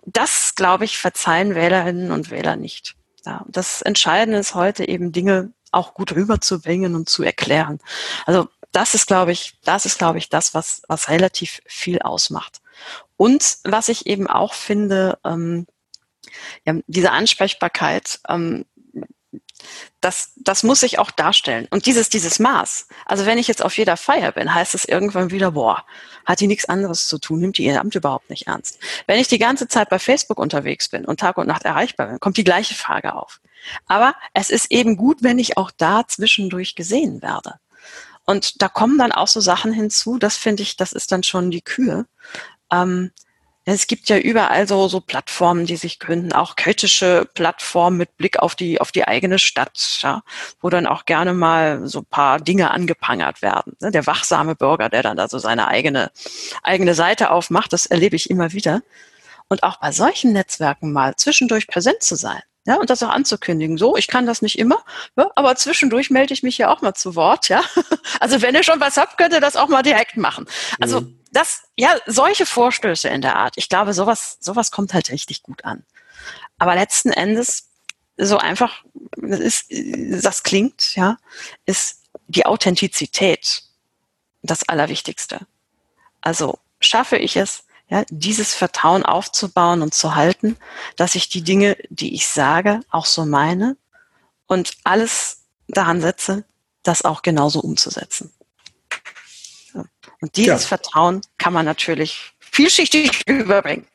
[0.06, 2.96] das, glaube ich, verzeihen Wählerinnen und Wähler nicht.
[3.24, 7.80] Ja, das Entscheidende ist heute eben Dinge auch gut rüberzubringen und zu erklären.
[8.26, 12.60] Also das ist, glaube ich, das ist, glaube ich, das, was, was relativ viel ausmacht.
[13.16, 15.66] Und was ich eben auch finde, ähm,
[16.64, 18.64] ja, diese Ansprechbarkeit, ähm,
[20.00, 21.66] das, das muss ich auch darstellen.
[21.70, 22.88] Und dieses, dieses Maß.
[23.06, 25.84] Also wenn ich jetzt auf jeder Feier bin, heißt es irgendwann wieder, boah,
[26.24, 28.78] hat die nichts anderes zu tun, nimmt die ihr Amt überhaupt nicht ernst.
[29.06, 32.20] Wenn ich die ganze Zeit bei Facebook unterwegs bin und Tag und Nacht erreichbar bin,
[32.20, 33.40] kommt die gleiche Frage auf.
[33.86, 37.54] Aber es ist eben gut, wenn ich auch da zwischendurch gesehen werde.
[38.24, 41.50] Und da kommen dann auch so Sachen hinzu, das finde ich, das ist dann schon
[41.50, 42.06] die Kühe.
[42.72, 43.10] Ähm,
[43.64, 48.40] es gibt ja überall so, so Plattformen, die sich gründen, auch kritische Plattformen mit Blick
[48.40, 50.22] auf die, auf die eigene Stadt, ja,
[50.60, 53.76] wo dann auch gerne mal so paar Dinge angeprangert werden.
[53.80, 56.10] Ne, der wachsame Bürger, der dann da so seine eigene,
[56.64, 58.82] eigene Seite aufmacht, das erlebe ich immer wieder.
[59.48, 62.42] Und auch bei solchen Netzwerken mal zwischendurch präsent zu sein.
[62.64, 63.76] Ja, und das auch anzukündigen.
[63.76, 64.84] So, ich kann das nicht immer,
[65.16, 67.62] ja, aber zwischendurch melde ich mich ja auch mal zu Wort, ja.
[68.20, 70.46] Also wenn ihr schon was habt, könnt ihr das auch mal direkt machen.
[70.80, 71.20] Also mhm.
[71.32, 73.54] das, ja, solche Vorstöße in der Art.
[73.56, 75.84] Ich glaube, sowas, sowas kommt halt richtig gut an.
[76.58, 77.68] Aber letzten Endes,
[78.16, 78.84] so einfach,
[79.16, 79.66] das ist,
[80.24, 81.16] das klingt, ja,
[81.66, 83.64] ist die Authentizität
[84.42, 85.40] das Allerwichtigste.
[86.20, 90.56] Also schaffe ich es, ja, dieses Vertrauen aufzubauen und zu halten,
[90.96, 93.76] dass ich die Dinge, die ich sage, auch so meine
[94.46, 96.44] und alles daran setze,
[96.82, 98.32] das auch genauso umzusetzen.
[99.74, 100.68] Und dieses ja.
[100.68, 103.86] Vertrauen kann man natürlich vielschichtig überbringen.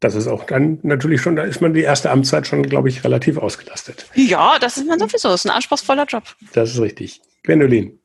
[0.00, 3.04] Das ist auch dann natürlich schon, da ist man die erste Amtszeit schon, glaube ich,
[3.04, 4.06] relativ ausgelastet.
[4.16, 5.28] Ja, das ist man sowieso.
[5.28, 6.24] Das ist ein anspruchsvoller Job.
[6.52, 7.20] Das ist richtig.
[7.44, 8.00] Gwendolin,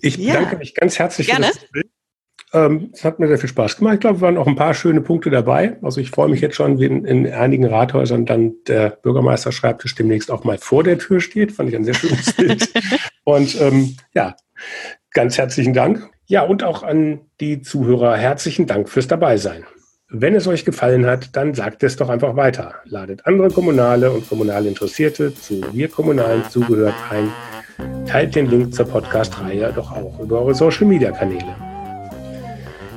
[0.00, 0.34] ich ja.
[0.34, 1.46] bedanke mich ganz herzlich Gerne.
[1.46, 1.90] für das Gespräch.
[2.54, 3.94] Ähm, es hat mir sehr viel Spaß gemacht.
[3.94, 5.76] Ich glaube, es waren auch ein paar schöne Punkte dabei.
[5.82, 10.30] Also ich freue mich jetzt schon, wie in, in einigen Rathäusern dann der Bürgermeisterschreibtisch demnächst
[10.30, 11.52] auch mal vor der Tür steht.
[11.52, 12.70] Fand ich ein sehr schönes Bild.
[13.24, 14.36] Und ähm, ja,
[15.12, 16.08] ganz herzlichen Dank.
[16.26, 19.64] Ja, und auch an die Zuhörer herzlichen Dank fürs Dabeisein.
[20.08, 22.74] Wenn es euch gefallen hat, dann sagt es doch einfach weiter.
[22.84, 27.32] Ladet andere Kommunale und kommunale Interessierte zu Wir Kommunalen zugehört ein.
[28.06, 31.71] Teilt den Link zur Podcast-Reihe doch auch über eure Social-Media-Kanäle.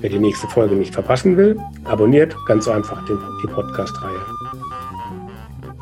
[0.06, 4.20] Wer die nächste Folge nicht verpassen will, abonniert ganz einfach den, die Podcast-Reihe.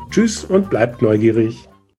[0.08, 1.68] Tschüss und bleibt neugierig.